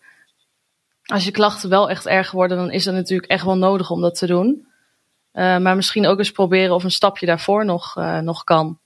Als 1.05 1.25
je 1.25 1.31
klachten 1.31 1.69
wel 1.69 1.89
echt 1.89 2.07
erg 2.07 2.31
worden, 2.31 2.57
dan 2.57 2.71
is 2.71 2.85
het 2.85 2.95
natuurlijk 2.95 3.31
echt 3.31 3.45
wel 3.45 3.57
nodig 3.57 3.91
om 3.91 4.01
dat 4.01 4.17
te 4.17 4.27
doen. 4.27 4.67
Uh, 5.33 5.57
maar 5.57 5.75
misschien 5.75 6.07
ook 6.07 6.17
eens 6.17 6.31
proberen 6.31 6.75
of 6.75 6.83
een 6.83 6.91
stapje 6.91 7.25
daarvoor 7.25 7.65
nog, 7.65 7.95
uh, 7.97 8.17
nog 8.17 8.43
kan. 8.43 8.79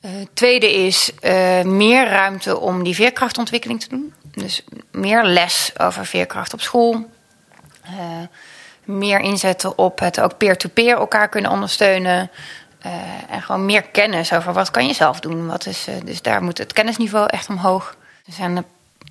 Uh, 0.00 0.10
tweede 0.34 0.72
is 0.72 1.12
meer 1.62 2.08
ruimte 2.08 2.58
om 2.58 2.82
die 2.84 2.94
veerkrachtontwikkeling 2.94 3.80
te 3.80 3.88
doen. 3.88 4.14
Dus 4.34 4.64
meer 4.90 5.24
les 5.24 5.72
over 5.78 6.06
veerkracht 6.06 6.52
op 6.52 6.60
school. 6.60 7.10
Meer 8.84 9.20
inzetten 9.20 9.78
op 9.78 9.98
het 9.98 10.20
ook 10.20 10.36
peer-to-peer 10.38 10.84
-peer 10.84 10.96
elkaar 10.96 11.28
kunnen 11.28 11.50
ondersteunen. 11.50 12.30
en 13.28 13.42
gewoon 13.42 13.64
meer 13.64 13.82
kennis 13.82 14.32
over 14.32 14.52
wat 14.52 14.70
kan 14.70 14.86
je 14.86 14.92
zelf 14.92 15.20
doen. 15.20 15.46
Wat 15.46 15.66
is, 15.66 15.86
dus 16.04 16.22
daar 16.22 16.42
moet 16.42 16.58
het 16.58 16.72
kennisniveau 16.72 17.26
echt 17.26 17.48
omhoog. 17.48 17.96
Er 18.26 18.32
zijn 18.32 18.64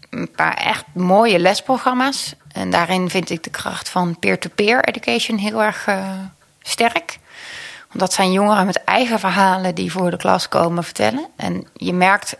een 0.09 0.31
paar 0.31 0.57
echt 0.57 0.85
mooie 0.93 1.39
lesprogramma's. 1.39 2.35
En 2.51 2.69
daarin 2.69 3.09
vind 3.09 3.29
ik 3.29 3.43
de 3.43 3.49
kracht 3.49 3.89
van 3.89 4.19
peer-to-peer 4.19 4.81
-peer 4.81 4.83
education 4.83 5.37
heel 5.37 5.63
erg 5.63 5.87
sterk. 6.61 7.19
Want 7.87 7.99
dat 7.99 8.13
zijn 8.13 8.31
jongeren 8.31 8.65
met 8.65 8.83
eigen 8.83 9.19
verhalen 9.19 9.75
die 9.75 9.91
voor 9.91 10.11
de 10.11 10.17
klas 10.17 10.47
komen 10.47 10.83
vertellen. 10.83 11.27
En 11.35 11.67
je 11.73 11.93
merkt 11.93 12.35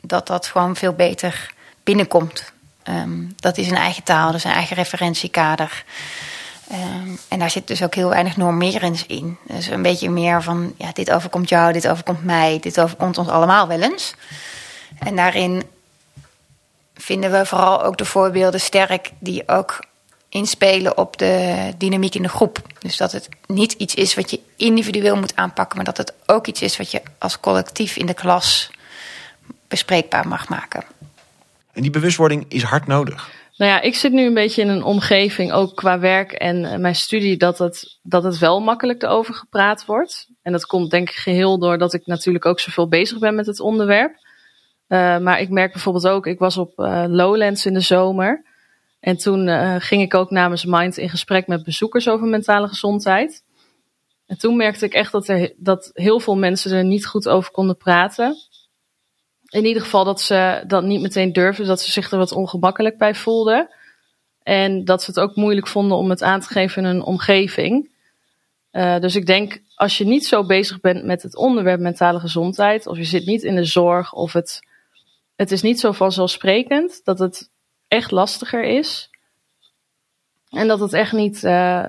dat 0.00 0.26
dat 0.26 0.46
gewoon 0.46 0.76
veel 0.76 0.92
beter 0.92 1.54
binnenkomt. 1.84 2.52
Um, 2.84 3.34
dat 3.36 3.58
is 3.58 3.70
een 3.70 3.76
eigen 3.76 4.02
taal, 4.02 4.26
dat 4.26 4.34
is 4.34 4.44
een 4.44 4.50
eigen 4.50 4.76
referentiekader. 4.76 5.84
Um, 6.72 7.18
en 7.28 7.38
daar 7.38 7.50
zit 7.50 7.66
dus 7.66 7.82
ook 7.82 7.94
heel 7.94 8.08
weinig 8.08 8.36
normerends 8.36 9.06
in. 9.06 9.38
Dus 9.46 9.66
een 9.66 9.82
beetje 9.82 10.10
meer 10.10 10.42
van, 10.42 10.74
ja, 10.76 10.92
dit 10.92 11.10
overkomt 11.10 11.48
jou, 11.48 11.72
dit 11.72 11.88
overkomt 11.88 12.24
mij, 12.24 12.58
dit 12.60 12.80
overkomt 12.80 13.18
ons 13.18 13.28
allemaal 13.28 13.68
wel 13.68 13.80
eens. 13.80 14.14
En 14.98 15.16
daarin 15.16 15.62
vinden 16.94 17.30
we 17.30 17.46
vooral 17.46 17.82
ook 17.84 17.96
de 17.96 18.04
voorbeelden 18.04 18.60
sterk 18.60 19.10
die 19.18 19.48
ook 19.48 19.84
inspelen 20.32 20.96
op 20.96 21.18
de 21.18 21.72
dynamiek 21.78 22.14
in 22.14 22.22
de 22.22 22.28
groep. 22.28 22.62
Dus 22.78 22.96
dat 22.96 23.12
het 23.12 23.28
niet 23.46 23.72
iets 23.72 23.94
is 23.94 24.14
wat 24.14 24.30
je 24.30 24.40
individueel 24.56 25.16
moet 25.16 25.36
aanpakken, 25.36 25.76
maar 25.76 25.84
dat 25.84 25.96
het 25.96 26.14
ook 26.26 26.46
iets 26.46 26.62
is 26.62 26.76
wat 26.76 26.90
je 26.90 27.02
als 27.18 27.40
collectief 27.40 27.96
in 27.96 28.06
de 28.06 28.14
klas 28.14 28.70
bespreekbaar 29.68 30.28
mag 30.28 30.48
maken. 30.48 30.84
En 31.72 31.82
die 31.82 31.90
bewustwording 31.90 32.44
is 32.48 32.62
hard 32.62 32.86
nodig. 32.86 33.30
Nou 33.56 33.70
ja, 33.70 33.80
ik 33.80 33.94
zit 33.94 34.12
nu 34.12 34.26
een 34.26 34.34
beetje 34.34 34.62
in 34.62 34.68
een 34.68 34.82
omgeving, 34.82 35.52
ook 35.52 35.76
qua 35.76 35.98
werk 35.98 36.32
en 36.32 36.80
mijn 36.80 36.94
studie, 36.94 37.36
dat 37.36 37.58
het, 37.58 37.98
dat 38.02 38.22
het 38.22 38.38
wel 38.38 38.60
makkelijk 38.60 39.02
erover 39.02 39.34
gepraat 39.34 39.84
wordt. 39.84 40.28
En 40.42 40.52
dat 40.52 40.66
komt 40.66 40.90
denk 40.90 41.08
ik 41.08 41.16
geheel 41.16 41.58
doordat 41.58 41.94
ik 41.94 42.06
natuurlijk 42.06 42.46
ook 42.46 42.60
zoveel 42.60 42.88
bezig 42.88 43.18
ben 43.18 43.34
met 43.34 43.46
het 43.46 43.60
onderwerp. 43.60 44.12
Uh, 44.88 45.18
maar 45.18 45.40
ik 45.40 45.48
merk 45.48 45.72
bijvoorbeeld 45.72 46.08
ook, 46.08 46.26
ik 46.26 46.38
was 46.38 46.56
op 46.56 46.78
uh, 46.78 47.04
Lowlands 47.08 47.66
in 47.66 47.74
de 47.74 47.80
zomer. 47.80 48.50
En 49.02 49.16
toen 49.16 49.46
uh, 49.46 49.76
ging 49.78 50.02
ik 50.02 50.14
ook 50.14 50.30
namens 50.30 50.64
Mind 50.64 50.96
in 50.96 51.08
gesprek 51.08 51.46
met 51.46 51.64
bezoekers 51.64 52.08
over 52.08 52.26
mentale 52.26 52.68
gezondheid. 52.68 53.44
En 54.26 54.38
toen 54.38 54.56
merkte 54.56 54.84
ik 54.84 54.94
echt 54.94 55.12
dat, 55.12 55.28
er, 55.28 55.52
dat 55.56 55.90
heel 55.92 56.20
veel 56.20 56.36
mensen 56.36 56.72
er 56.72 56.84
niet 56.84 57.06
goed 57.06 57.28
over 57.28 57.50
konden 57.50 57.76
praten. 57.76 58.36
In 59.48 59.64
ieder 59.64 59.82
geval 59.82 60.04
dat 60.04 60.20
ze 60.20 60.64
dat 60.66 60.82
niet 60.82 61.00
meteen 61.00 61.32
durfden, 61.32 61.66
dat 61.66 61.80
ze 61.80 61.90
zich 61.90 62.10
er 62.10 62.18
wat 62.18 62.32
ongemakkelijk 62.32 62.98
bij 62.98 63.14
voelden. 63.14 63.68
En 64.42 64.84
dat 64.84 65.02
ze 65.02 65.10
het 65.10 65.20
ook 65.20 65.36
moeilijk 65.36 65.66
vonden 65.66 65.96
om 65.96 66.10
het 66.10 66.22
aan 66.22 66.40
te 66.40 66.48
geven 66.48 66.84
in 66.84 66.88
een 66.88 67.02
omgeving. 67.02 67.90
Uh, 68.72 68.98
dus 68.98 69.16
ik 69.16 69.26
denk, 69.26 69.62
als 69.74 69.98
je 69.98 70.04
niet 70.04 70.26
zo 70.26 70.46
bezig 70.46 70.80
bent 70.80 71.04
met 71.04 71.22
het 71.22 71.36
onderwerp 71.36 71.80
mentale 71.80 72.20
gezondheid, 72.20 72.86
of 72.86 72.96
je 72.96 73.04
zit 73.04 73.26
niet 73.26 73.42
in 73.42 73.54
de 73.54 73.64
zorg, 73.64 74.12
of 74.12 74.32
het, 74.32 74.60
het 75.36 75.50
is 75.50 75.62
niet 75.62 75.80
zo 75.80 75.92
vanzelfsprekend, 75.92 77.00
dat 77.04 77.18
het 77.18 77.50
echt 77.92 78.10
lastiger 78.10 78.64
is. 78.64 79.10
En 80.50 80.68
dat 80.68 80.80
het 80.80 80.92
echt 80.92 81.12
niet, 81.12 81.42
uh, 81.42 81.86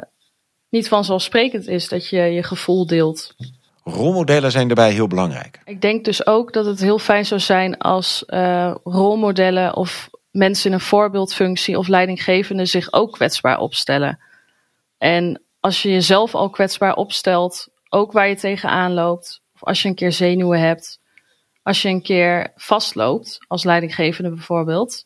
niet 0.69 0.87
vanzelfsprekend 0.87 1.67
is 1.67 1.87
dat 1.87 2.09
je 2.09 2.21
je 2.21 2.43
gevoel 2.43 2.87
deelt. 2.87 3.35
Rolmodellen 3.83 4.51
zijn 4.51 4.67
daarbij 4.67 4.91
heel 4.91 5.07
belangrijk. 5.07 5.59
Ik 5.65 5.81
denk 5.81 6.05
dus 6.05 6.27
ook 6.27 6.53
dat 6.53 6.65
het 6.65 6.79
heel 6.79 6.99
fijn 6.99 7.25
zou 7.25 7.39
zijn 7.39 7.77
als 7.77 8.23
uh, 8.27 8.75
rolmodellen 8.83 9.75
of 9.75 10.09
mensen 10.31 10.69
in 10.69 10.73
een 10.73 10.81
voorbeeldfunctie 10.81 11.77
of 11.77 11.87
leidinggevende 11.87 12.65
zich 12.65 12.93
ook 12.93 13.11
kwetsbaar 13.11 13.59
opstellen. 13.59 14.19
En 14.97 15.41
als 15.59 15.81
je 15.81 15.89
jezelf 15.89 16.35
al 16.35 16.49
kwetsbaar 16.49 16.95
opstelt, 16.95 17.67
ook 17.89 18.11
waar 18.11 18.27
je 18.27 18.35
tegenaan 18.35 18.93
loopt, 18.93 19.41
of 19.53 19.63
als 19.63 19.81
je 19.81 19.87
een 19.87 19.95
keer 19.95 20.11
zenuwen 20.11 20.59
hebt, 20.59 20.99
als 21.63 21.81
je 21.81 21.89
een 21.89 22.01
keer 22.01 22.51
vastloopt, 22.55 23.37
als 23.47 23.63
leidinggevende 23.63 24.29
bijvoorbeeld, 24.29 25.05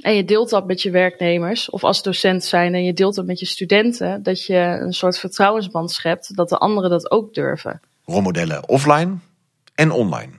en 0.00 0.14
je 0.14 0.24
deelt 0.24 0.50
dat 0.50 0.66
met 0.66 0.82
je 0.82 0.90
werknemers 0.90 1.70
of 1.70 1.84
als 1.84 2.02
docent 2.02 2.44
zijn 2.44 2.74
en 2.74 2.84
je 2.84 2.92
deelt 2.92 3.14
dat 3.14 3.26
met 3.26 3.40
je 3.40 3.46
studenten, 3.46 4.22
dat 4.22 4.44
je 4.44 4.54
een 4.54 4.92
soort 4.92 5.18
vertrouwensband 5.18 5.90
schept 5.90 6.36
dat 6.36 6.48
de 6.48 6.58
anderen 6.58 6.90
dat 6.90 7.10
ook 7.10 7.34
durven. 7.34 7.80
Rolmodellen 8.04 8.68
offline 8.68 9.14
en 9.74 9.90
online. 9.90 10.32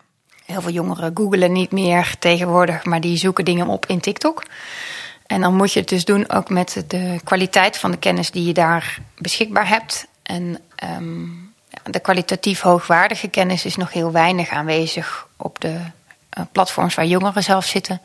Heel 0.45 0.62
veel 0.62 0.71
jongeren 0.71 1.12
googelen 1.13 1.52
niet 1.52 1.71
meer 1.71 2.15
tegenwoordig, 2.19 2.86
maar 2.86 3.02
die 3.02 3.17
zoeken 3.17 3.45
dingen 3.45 3.67
op 3.67 3.86
in 3.86 4.00
TikTok. 4.00 4.43
En 5.28 5.41
dan 5.41 5.56
moet 5.56 5.74
je 5.74 5.80
het 5.80 5.89
dus 5.89 6.06
doen 6.06 6.30
ook 6.30 6.50
met 6.50 6.84
de 6.88 7.19
kwaliteit 7.24 7.78
van 7.78 7.91
de 7.91 7.97
kennis 7.97 8.32
die 8.32 8.45
je 8.45 8.54
daar 8.54 9.00
beschikbaar 9.17 9.67
hebt. 9.67 10.08
En 10.24 10.60
um, 10.97 11.54
de 11.84 12.00
kwalitatief 12.00 12.62
hoogwaardige 12.62 13.28
kennis 13.28 13.65
is 13.65 13.76
nog 13.76 13.93
heel 13.93 14.12
weinig 14.12 14.50
aanwezig 14.50 15.28
op 15.38 15.62
de 15.62 15.74
uh, 16.38 16.43
platforms 16.52 16.95
waar 16.95 17.06
jongeren 17.06 17.43
zelf 17.43 17.65
zitten. 17.65 18.02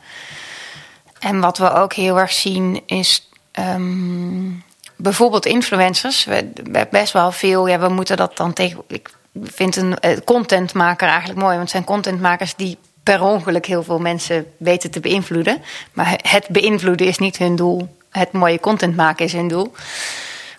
En 1.19 1.39
wat 1.39 1.57
we 1.57 1.71
ook 1.71 1.93
heel 1.93 2.19
erg 2.19 2.31
zien 2.31 2.81
is 2.85 3.29
um, 3.59 4.63
bijvoorbeeld 4.95 5.45
influencers. 5.45 6.25
We, 6.25 6.51
we 6.63 6.87
best 6.91 7.13
wel 7.13 7.31
veel, 7.31 7.67
ja, 7.67 7.79
we 7.79 7.89
moeten 7.89 8.17
dat 8.17 8.37
dan 8.37 8.53
tegen. 8.53 8.83
Ik 8.87 9.09
vind 9.43 9.75
een 9.75 9.97
uh, 10.01 10.17
contentmaker 10.25 11.07
eigenlijk 11.07 11.39
mooi, 11.39 11.51
want 11.51 11.61
het 11.61 11.71
zijn 11.71 11.83
contentmakers 11.83 12.55
die 12.55 12.77
per 13.03 13.21
ongeluk 13.21 13.65
heel 13.65 13.83
veel 13.83 13.99
mensen 13.99 14.53
weten 14.57 14.91
te 14.91 14.99
beïnvloeden. 14.99 15.61
Maar 15.93 16.19
het 16.21 16.47
beïnvloeden 16.47 17.07
is 17.07 17.17
niet 17.17 17.37
hun 17.37 17.55
doel. 17.55 17.95
Het 18.11 18.31
mooie 18.31 18.59
content 18.59 18.95
maken 18.95 19.25
is 19.25 19.33
hun 19.33 19.47
doel. 19.47 19.73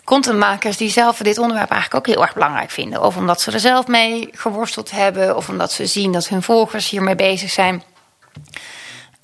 Contentmakers 0.05 0.77
die 0.77 0.91
zelf 0.91 1.17
dit 1.19 1.39
onderwerp 1.39 1.71
eigenlijk 1.71 2.07
ook 2.07 2.15
heel 2.15 2.25
erg 2.25 2.35
belangrijk 2.35 2.71
vinden. 2.71 3.03
Of 3.03 3.17
omdat 3.17 3.41
ze 3.41 3.53
er 3.53 3.61
zelf 3.61 3.87
mee 3.87 4.29
geworsteld 4.33 4.91
hebben, 4.91 5.37
of 5.37 5.49
omdat 5.49 5.73
ze 5.73 5.87
zien 5.87 6.13
dat 6.13 6.29
hun 6.29 6.43
volgers 6.43 6.91
hiermee 6.91 7.15
bezig 7.15 7.51
zijn. 7.51 7.83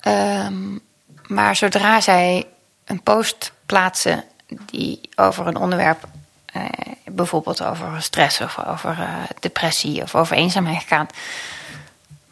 Um, 0.07 0.81
maar 1.27 1.55
zodra 1.55 2.01
zij 2.01 2.47
een 2.85 3.01
post 3.01 3.51
plaatsen 3.65 4.23
die 4.65 5.09
over 5.15 5.47
een 5.47 5.57
onderwerp, 5.57 6.07
eh, 6.45 6.63
bijvoorbeeld 7.05 7.63
over 7.63 8.01
stress 8.01 8.41
of 8.41 8.65
over 8.65 8.97
uh, 8.99 9.07
depressie 9.39 10.01
of 10.01 10.15
over 10.15 10.35
eenzaamheid 10.35 10.83
gaat, 10.83 11.13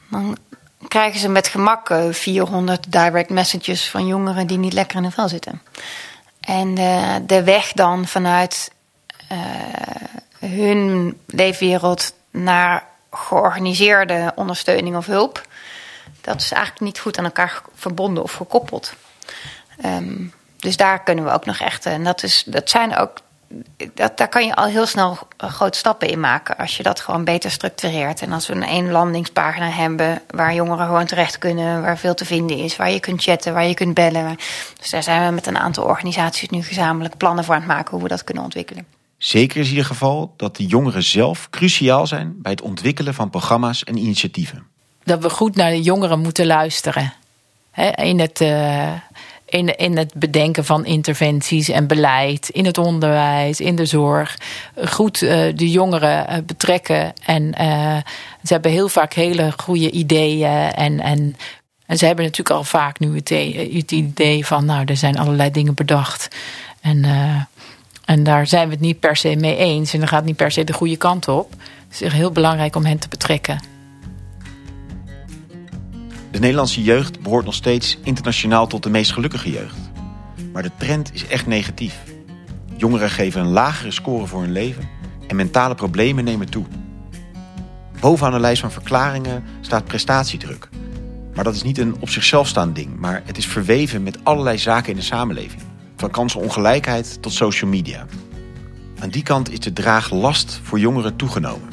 dan 0.09 0.37
krijgen 0.87 1.19
ze 1.19 1.29
met 1.29 1.47
gemak 1.47 1.89
uh, 1.89 2.11
400 2.11 2.91
direct 2.91 3.29
messages 3.29 3.89
van 3.89 4.07
jongeren 4.07 4.47
die 4.47 4.57
niet 4.57 4.73
lekker 4.73 4.97
in 4.97 5.03
hun 5.03 5.11
vel 5.11 5.29
zitten. 5.29 5.61
En 6.39 6.79
uh, 6.79 7.15
de 7.25 7.43
weg 7.43 7.71
dan 7.71 8.07
vanuit 8.07 8.71
hun 10.39 11.17
leefwereld 11.25 12.13
naar 12.31 12.83
georganiseerde 13.11 14.31
ondersteuning 14.35 14.95
of 14.95 15.05
hulp 15.05 15.47
dat 16.21 16.41
is 16.41 16.51
eigenlijk 16.51 16.85
niet 16.85 16.99
goed 16.99 17.17
aan 17.17 17.25
elkaar 17.25 17.61
verbonden 17.75 18.23
of 18.23 18.33
gekoppeld. 18.33 18.93
Um, 19.85 20.33
dus 20.63 20.77
daar 20.77 21.03
kunnen 21.03 21.25
we 21.25 21.31
ook 21.31 21.45
nog 21.45 21.59
echt. 21.59 21.85
En 21.85 22.03
dat, 22.03 22.23
is, 22.23 22.43
dat 22.45 22.69
zijn 22.69 22.97
ook. 22.97 23.17
Dat, 23.93 24.17
daar 24.17 24.27
kan 24.27 24.45
je 24.45 24.55
al 24.55 24.65
heel 24.65 24.85
snel 24.85 25.17
grote 25.37 25.77
stappen 25.77 26.07
in 26.07 26.19
maken. 26.19 26.57
Als 26.57 26.77
je 26.77 26.83
dat 26.83 26.99
gewoon 26.99 27.23
beter 27.23 27.51
structureert. 27.51 28.21
En 28.21 28.31
als 28.31 28.47
we 28.47 28.53
een 28.53 28.63
één 28.63 28.91
landingspagina 28.91 29.69
hebben. 29.69 30.21
waar 30.27 30.53
jongeren 30.53 30.85
gewoon 30.85 31.05
terecht 31.05 31.37
kunnen. 31.37 31.81
waar 31.81 31.97
veel 31.97 32.13
te 32.13 32.25
vinden 32.25 32.57
is. 32.57 32.75
waar 32.75 32.91
je 32.91 32.99
kunt 32.99 33.23
chatten, 33.23 33.53
waar 33.53 33.65
je 33.65 33.73
kunt 33.73 33.93
bellen. 33.93 34.37
Dus 34.79 34.89
daar 34.89 35.03
zijn 35.03 35.25
we 35.27 35.33
met 35.33 35.47
een 35.47 35.57
aantal 35.57 35.83
organisaties 35.83 36.49
nu 36.49 36.63
gezamenlijk 36.63 37.17
plannen 37.17 37.43
voor 37.43 37.53
aan 37.53 37.61
het 37.61 37.69
maken. 37.69 37.91
hoe 37.91 38.03
we 38.03 38.07
dat 38.07 38.23
kunnen 38.23 38.43
ontwikkelen. 38.43 38.85
Zeker 39.17 39.59
is 39.59 39.65
in 39.65 39.71
ieder 39.71 39.85
geval 39.85 40.33
dat 40.37 40.55
de 40.55 40.65
jongeren 40.65 41.03
zelf 41.03 41.49
cruciaal 41.49 42.07
zijn 42.07 42.35
bij 42.41 42.51
het 42.51 42.61
ontwikkelen 42.61 43.13
van 43.13 43.29
programma's 43.29 43.83
en 43.83 43.97
initiatieven 43.97 44.71
dat 45.03 45.21
we 45.21 45.29
goed 45.29 45.55
naar 45.55 45.69
de 45.69 45.81
jongeren 45.81 46.19
moeten 46.19 46.45
luisteren. 46.45 47.13
in, 47.95 48.19
het, 48.19 48.41
uh, 48.41 48.91
in, 49.45 49.77
in 49.77 49.97
het 49.97 50.13
bedenken 50.13 50.65
van 50.65 50.85
interventies 50.85 51.69
en 51.69 51.87
beleid, 51.87 52.49
in 52.49 52.65
het 52.65 52.77
onderwijs, 52.77 53.59
in 53.59 53.75
de 53.75 53.85
zorg. 53.85 54.37
Goed 54.85 55.21
uh, 55.21 55.29
de 55.55 55.69
jongeren 55.69 56.45
betrekken. 56.45 57.13
En 57.25 57.53
ze 58.43 58.53
hebben 58.53 58.71
heel 58.71 58.89
vaak 58.89 59.13
hele 59.13 59.53
goede 59.57 59.91
ideeën. 59.91 60.71
En, 60.73 60.99
en, 60.99 61.35
en 61.85 61.97
ze 61.97 62.05
hebben 62.05 62.25
natuurlijk 62.25 62.55
al 62.55 62.63
vaak 62.63 62.99
nu 62.99 63.15
het, 63.15 63.91
idee 63.91 64.45
van, 64.45 64.65
nou, 64.65 64.83
er 64.85 64.97
zijn 64.97 65.17
allerlei 65.17 65.51
dingen 65.51 65.73
bedacht. 65.73 66.27
En, 66.81 67.05
en 68.05 68.23
daar 68.23 68.47
zijn 68.47 68.67
we 68.67 68.73
het 68.73 68.83
niet 68.83 68.99
per 68.99 69.15
se 69.15 69.35
mee 69.35 69.57
eens. 69.57 69.93
En 69.93 69.99
dan 69.99 70.07
gaat 70.07 70.25
niet 70.25 70.35
per 70.35 70.51
se 70.51 70.63
de 70.63 70.73
goede 70.73 70.97
kant 70.97 71.27
op. 71.27 71.51
Het 71.89 72.01
is 72.01 72.11
heel 72.11 72.31
belangrijk 72.31 72.75
om 72.75 72.85
hen 72.85 72.99
te 72.99 73.07
betrekken. 73.07 73.72
De 76.33 76.39
Nederlandse 76.39 76.83
jeugd 76.83 77.21
behoort 77.21 77.45
nog 77.45 77.53
steeds 77.53 77.97
internationaal 78.03 78.67
tot 78.67 78.83
de 78.83 78.89
meest 78.89 79.11
gelukkige 79.11 79.51
jeugd. 79.51 79.77
Maar 80.53 80.63
de 80.63 80.71
trend 80.77 81.13
is 81.13 81.27
echt 81.27 81.47
negatief. 81.47 82.03
Jongeren 82.77 83.09
geven 83.09 83.41
een 83.41 83.51
lagere 83.51 83.91
score 83.91 84.25
voor 84.25 84.41
hun 84.41 84.51
leven 84.51 84.89
en 85.27 85.35
mentale 85.35 85.75
problemen 85.75 86.23
nemen 86.23 86.49
toe. 86.49 86.65
Bovenaan 87.99 88.33
de 88.33 88.39
lijst 88.39 88.61
van 88.61 88.71
verklaringen 88.71 89.43
staat 89.61 89.85
prestatiedruk. 89.85 90.69
Maar 91.35 91.43
dat 91.43 91.55
is 91.55 91.63
niet 91.63 91.77
een 91.77 91.95
op 91.99 92.09
zichzelf 92.09 92.47
staand 92.47 92.75
ding, 92.75 92.99
maar 92.99 93.21
het 93.25 93.37
is 93.37 93.47
verweven 93.47 94.03
met 94.03 94.17
allerlei 94.23 94.57
zaken 94.57 94.89
in 94.89 94.97
de 94.97 95.05
samenleving. 95.05 95.61
Van 95.95 96.11
kansenongelijkheid 96.11 97.21
tot 97.21 97.33
social 97.33 97.69
media. 97.69 98.05
Aan 98.99 99.09
die 99.09 99.23
kant 99.23 99.51
is 99.51 99.59
de 99.59 99.73
draaglast 99.73 100.59
voor 100.63 100.79
jongeren 100.79 101.15
toegenomen. 101.15 101.69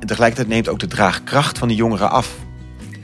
En 0.00 0.06
tegelijkertijd 0.06 0.48
neemt 0.48 0.68
ook 0.68 0.78
de 0.78 0.86
draagkracht 0.86 1.58
van 1.58 1.68
de 1.68 1.74
jongeren 1.74 2.10
af 2.10 2.41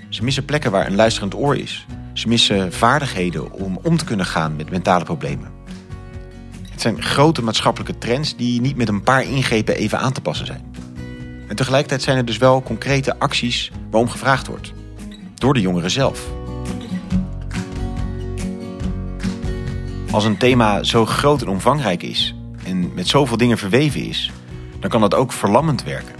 ze 0.08 0.24
missen 0.24 0.44
plekken 0.44 0.70
waar 0.70 0.86
een 0.86 0.94
luisterend 0.94 1.34
oor 1.34 1.56
is. 1.56 1.86
Ze 2.12 2.28
missen 2.28 2.72
vaardigheden 2.72 3.52
om 3.52 3.78
om 3.82 3.96
te 3.96 4.04
kunnen 4.04 4.26
gaan 4.26 4.56
met 4.56 4.70
mentale 4.70 5.04
problemen. 5.04 5.50
Het 6.70 6.80
zijn 6.80 7.02
grote 7.02 7.42
maatschappelijke 7.42 7.98
trends 7.98 8.36
die 8.36 8.60
niet 8.60 8.76
met 8.76 8.88
een 8.88 9.02
paar 9.02 9.22
ingrepen 9.22 9.76
even 9.76 9.98
aan 9.98 10.12
te 10.12 10.20
passen 10.20 10.46
zijn. 10.46 10.72
En 11.48 11.56
tegelijkertijd 11.56 12.02
zijn 12.02 12.16
er 12.16 12.24
dus 12.24 12.38
wel 12.38 12.62
concrete 12.62 13.18
acties 13.18 13.70
waarom 13.90 14.10
gevraagd 14.10 14.46
wordt. 14.46 14.72
Door 15.34 15.54
de 15.54 15.60
jongeren 15.60 15.90
zelf. 15.90 16.28
Als 20.10 20.24
een 20.24 20.36
thema 20.36 20.82
zo 20.82 21.06
groot 21.06 21.42
en 21.42 21.48
omvangrijk 21.48 22.02
is 22.02 22.34
en 22.64 22.94
met 22.94 23.08
zoveel 23.08 23.36
dingen 23.36 23.58
verweven 23.58 24.04
is, 24.04 24.30
dan 24.80 24.90
kan 24.90 25.00
dat 25.00 25.14
ook 25.14 25.32
verlammend 25.32 25.82
werken. 25.84 26.14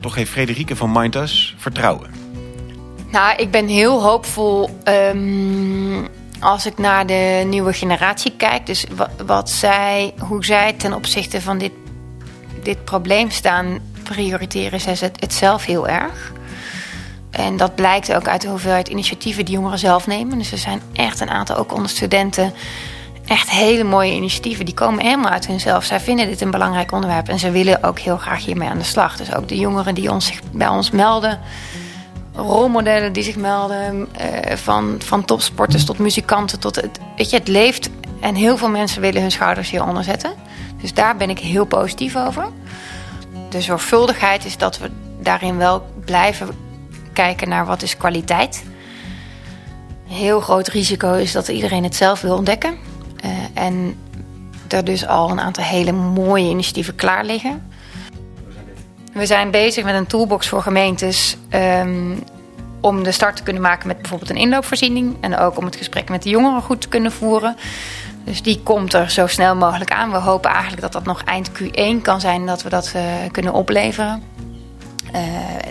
Toch 0.00 0.14
heeft 0.14 0.30
Frederike 0.30 0.76
van 0.76 0.92
Mindus 0.92 1.54
vertrouwen. 1.58 2.23
Nou, 3.14 3.36
ik 3.36 3.50
ben 3.50 3.68
heel 3.68 4.02
hoopvol 4.02 4.70
um, 4.84 6.08
als 6.40 6.66
ik 6.66 6.78
naar 6.78 7.06
de 7.06 7.44
nieuwe 7.46 7.72
generatie 7.72 8.32
kijk. 8.36 8.66
Dus 8.66 8.86
wat, 9.26 9.50
zij, 9.50 10.14
hoe 10.18 10.44
zij 10.44 10.72
ten 10.72 10.92
opzichte 10.92 11.40
van 11.40 11.58
dit, 11.58 11.72
dit 12.62 12.84
probleem 12.84 13.30
staan, 13.30 13.78
prioriteren 14.02 14.80
zij 14.80 14.96
het, 15.00 15.20
het 15.20 15.32
zelf 15.34 15.64
heel 15.64 15.88
erg. 15.88 16.32
En 17.30 17.56
dat 17.56 17.74
blijkt 17.74 18.14
ook 18.14 18.28
uit 18.28 18.40
de 18.40 18.48
hoeveelheid 18.48 18.88
initiatieven 18.88 19.44
die 19.44 19.54
jongeren 19.54 19.78
zelf 19.78 20.06
nemen. 20.06 20.38
Dus 20.38 20.52
er 20.52 20.58
zijn 20.58 20.80
echt 20.92 21.20
een 21.20 21.30
aantal, 21.30 21.56
ook 21.56 21.74
onder 21.74 21.90
studenten, 21.90 22.52
echt 23.26 23.50
hele 23.50 23.84
mooie 23.84 24.12
initiatieven. 24.12 24.64
Die 24.64 24.74
komen 24.74 25.04
helemaal 25.04 25.30
uit 25.30 25.46
hunzelf. 25.46 25.84
Zij 25.84 26.00
vinden 26.00 26.26
dit 26.26 26.40
een 26.40 26.50
belangrijk 26.50 26.92
onderwerp 26.92 27.28
en 27.28 27.38
ze 27.38 27.50
willen 27.50 27.82
ook 27.82 27.98
heel 27.98 28.18
graag 28.18 28.44
hiermee 28.44 28.68
aan 28.68 28.78
de 28.78 28.84
slag. 28.84 29.16
Dus 29.16 29.34
ook 29.34 29.48
de 29.48 29.58
jongeren 29.58 29.94
die 29.94 30.10
ons, 30.10 30.26
zich 30.26 30.40
bij 30.52 30.68
ons 30.68 30.90
melden 30.90 31.40
rolmodellen 32.34 33.12
die 33.12 33.22
zich 33.22 33.36
melden. 33.36 34.08
Uh, 34.20 34.56
van, 34.56 34.96
van 34.98 35.24
topsporters 35.24 35.84
tot 35.84 35.98
muzikanten. 35.98 36.60
Tot 36.60 36.76
het, 36.76 36.98
weet 37.16 37.30
je, 37.30 37.36
het 37.36 37.48
leeft. 37.48 37.90
En 38.20 38.34
heel 38.34 38.56
veel 38.56 38.68
mensen 38.68 39.00
willen 39.00 39.20
hun 39.20 39.30
schouders 39.30 39.70
hieronder 39.70 40.04
zetten. 40.04 40.32
Dus 40.80 40.94
daar 40.94 41.16
ben 41.16 41.30
ik 41.30 41.38
heel 41.38 41.64
positief 41.64 42.16
over. 42.16 42.48
De 43.48 43.60
zorgvuldigheid 43.60 44.44
is 44.44 44.56
dat 44.56 44.78
we 44.78 44.90
daarin 45.20 45.56
wel 45.56 45.86
blijven 46.04 46.48
kijken 47.12 47.48
naar 47.48 47.66
wat 47.66 47.82
is 47.82 47.96
kwaliteit. 47.96 48.64
Heel 50.06 50.40
groot 50.40 50.68
risico 50.68 51.12
is 51.12 51.32
dat 51.32 51.48
iedereen 51.48 51.84
het 51.84 51.96
zelf 51.96 52.20
wil 52.20 52.36
ontdekken. 52.36 52.76
Uh, 53.24 53.30
en 53.54 53.96
er 54.68 54.84
dus 54.84 55.06
al 55.06 55.30
een 55.30 55.40
aantal 55.40 55.64
hele 55.64 55.92
mooie 55.92 56.48
initiatieven 56.48 56.94
klaar 56.94 57.24
liggen. 57.24 57.62
We 59.14 59.26
zijn 59.26 59.50
bezig 59.50 59.84
met 59.84 59.94
een 59.94 60.06
toolbox 60.06 60.48
voor 60.48 60.62
gemeentes 60.62 61.36
um, 61.50 62.22
om 62.80 63.02
de 63.02 63.12
start 63.12 63.36
te 63.36 63.42
kunnen 63.42 63.62
maken 63.62 63.86
met 63.86 63.98
bijvoorbeeld 63.98 64.30
een 64.30 64.36
inloopvoorziening. 64.36 65.16
En 65.20 65.38
ook 65.38 65.58
om 65.58 65.64
het 65.64 65.76
gesprek 65.76 66.08
met 66.08 66.22
de 66.22 66.28
jongeren 66.28 66.62
goed 66.62 66.80
te 66.80 66.88
kunnen 66.88 67.12
voeren. 67.12 67.56
Dus 68.24 68.42
die 68.42 68.60
komt 68.62 68.94
er 68.94 69.10
zo 69.10 69.26
snel 69.26 69.56
mogelijk 69.56 69.90
aan. 69.90 70.10
We 70.10 70.16
hopen 70.16 70.50
eigenlijk 70.50 70.82
dat 70.82 70.92
dat 70.92 71.04
nog 71.04 71.22
eind 71.24 71.50
Q1 71.50 72.02
kan 72.02 72.20
zijn 72.20 72.46
dat 72.46 72.62
we 72.62 72.68
dat 72.68 72.92
uh, 72.96 73.02
kunnen 73.30 73.52
opleveren. 73.52 74.22
Uh, 75.14 75.20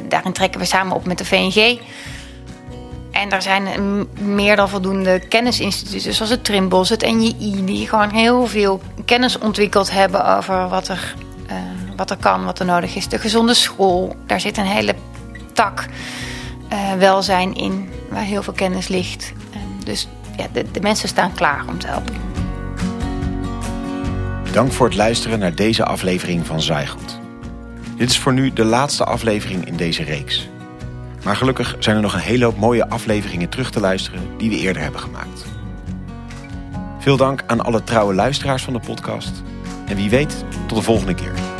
daarin 0.09 0.33
trekken 0.33 0.59
we 0.59 0.65
samen 0.65 0.95
op 0.95 1.05
met 1.05 1.17
de 1.17 1.25
VNG. 1.25 1.79
En 3.11 3.29
er 3.29 3.41
zijn 3.41 4.07
meer 4.19 4.55
dan 4.55 4.69
voldoende 4.69 5.19
kennisinstituten, 5.19 6.13
zoals 6.13 6.31
het 6.31 6.43
Trimbos, 6.43 6.89
het 6.89 7.01
NJI, 7.01 7.65
die 7.65 7.87
gewoon 7.87 8.09
heel 8.09 8.47
veel 8.47 8.81
kennis 9.05 9.37
ontwikkeld 9.37 9.91
hebben 9.91 10.37
over 10.37 10.69
wat 10.69 10.87
er 10.87 11.15
wat 11.95 12.09
er 12.09 12.17
kan, 12.17 12.45
wat 12.45 12.59
er 12.59 12.65
nodig 12.65 12.95
is. 12.95 13.07
De 13.07 13.19
gezonde 13.19 13.53
school, 13.53 14.15
daar 14.25 14.39
zit 14.39 14.57
een 14.57 14.65
hele 14.65 14.95
tak 15.53 15.85
uh, 16.73 16.93
welzijn 16.93 17.55
in, 17.55 17.89
waar 18.09 18.23
heel 18.23 18.43
veel 18.43 18.53
kennis 18.53 18.87
ligt. 18.87 19.33
dus 19.83 20.07
ja, 20.37 20.47
de, 20.53 20.71
de 20.71 20.81
mensen 20.81 21.07
staan 21.07 21.33
klaar 21.33 21.65
om 21.67 21.79
te 21.79 21.87
helpen. 21.87 22.15
Dank 24.51 24.71
voor 24.71 24.85
het 24.85 24.95
luisteren 24.95 25.39
naar 25.39 25.55
deze 25.55 25.85
aflevering 25.85 26.45
van 26.45 26.61
Zaaigoed. 26.61 27.19
Dit 27.97 28.09
is 28.09 28.19
voor 28.19 28.33
nu 28.33 28.53
de 28.53 28.65
laatste 28.65 29.03
aflevering 29.03 29.65
in 29.65 29.75
deze 29.75 30.03
reeks. 30.03 30.49
Maar 31.23 31.35
gelukkig 31.35 31.75
zijn 31.79 31.95
er 31.95 32.01
nog 32.01 32.13
een 32.13 32.19
hele 32.19 32.45
hoop 32.45 32.57
mooie 32.57 32.89
afleveringen 32.89 33.49
terug 33.49 33.71
te 33.71 33.79
luisteren 33.79 34.37
die 34.37 34.49
we 34.49 34.57
eerder 34.57 34.81
hebben 34.81 35.01
gemaakt. 35.01 35.45
Veel 36.99 37.17
dank 37.17 37.43
aan 37.47 37.63
alle 37.63 37.83
trouwe 37.83 38.13
luisteraars 38.13 38.63
van 38.63 38.73
de 38.73 38.79
podcast. 38.79 39.43
En 39.85 39.95
wie 39.95 40.09
weet, 40.09 40.45
tot 40.67 40.77
de 40.77 40.83
volgende 40.83 41.13
keer. 41.13 41.52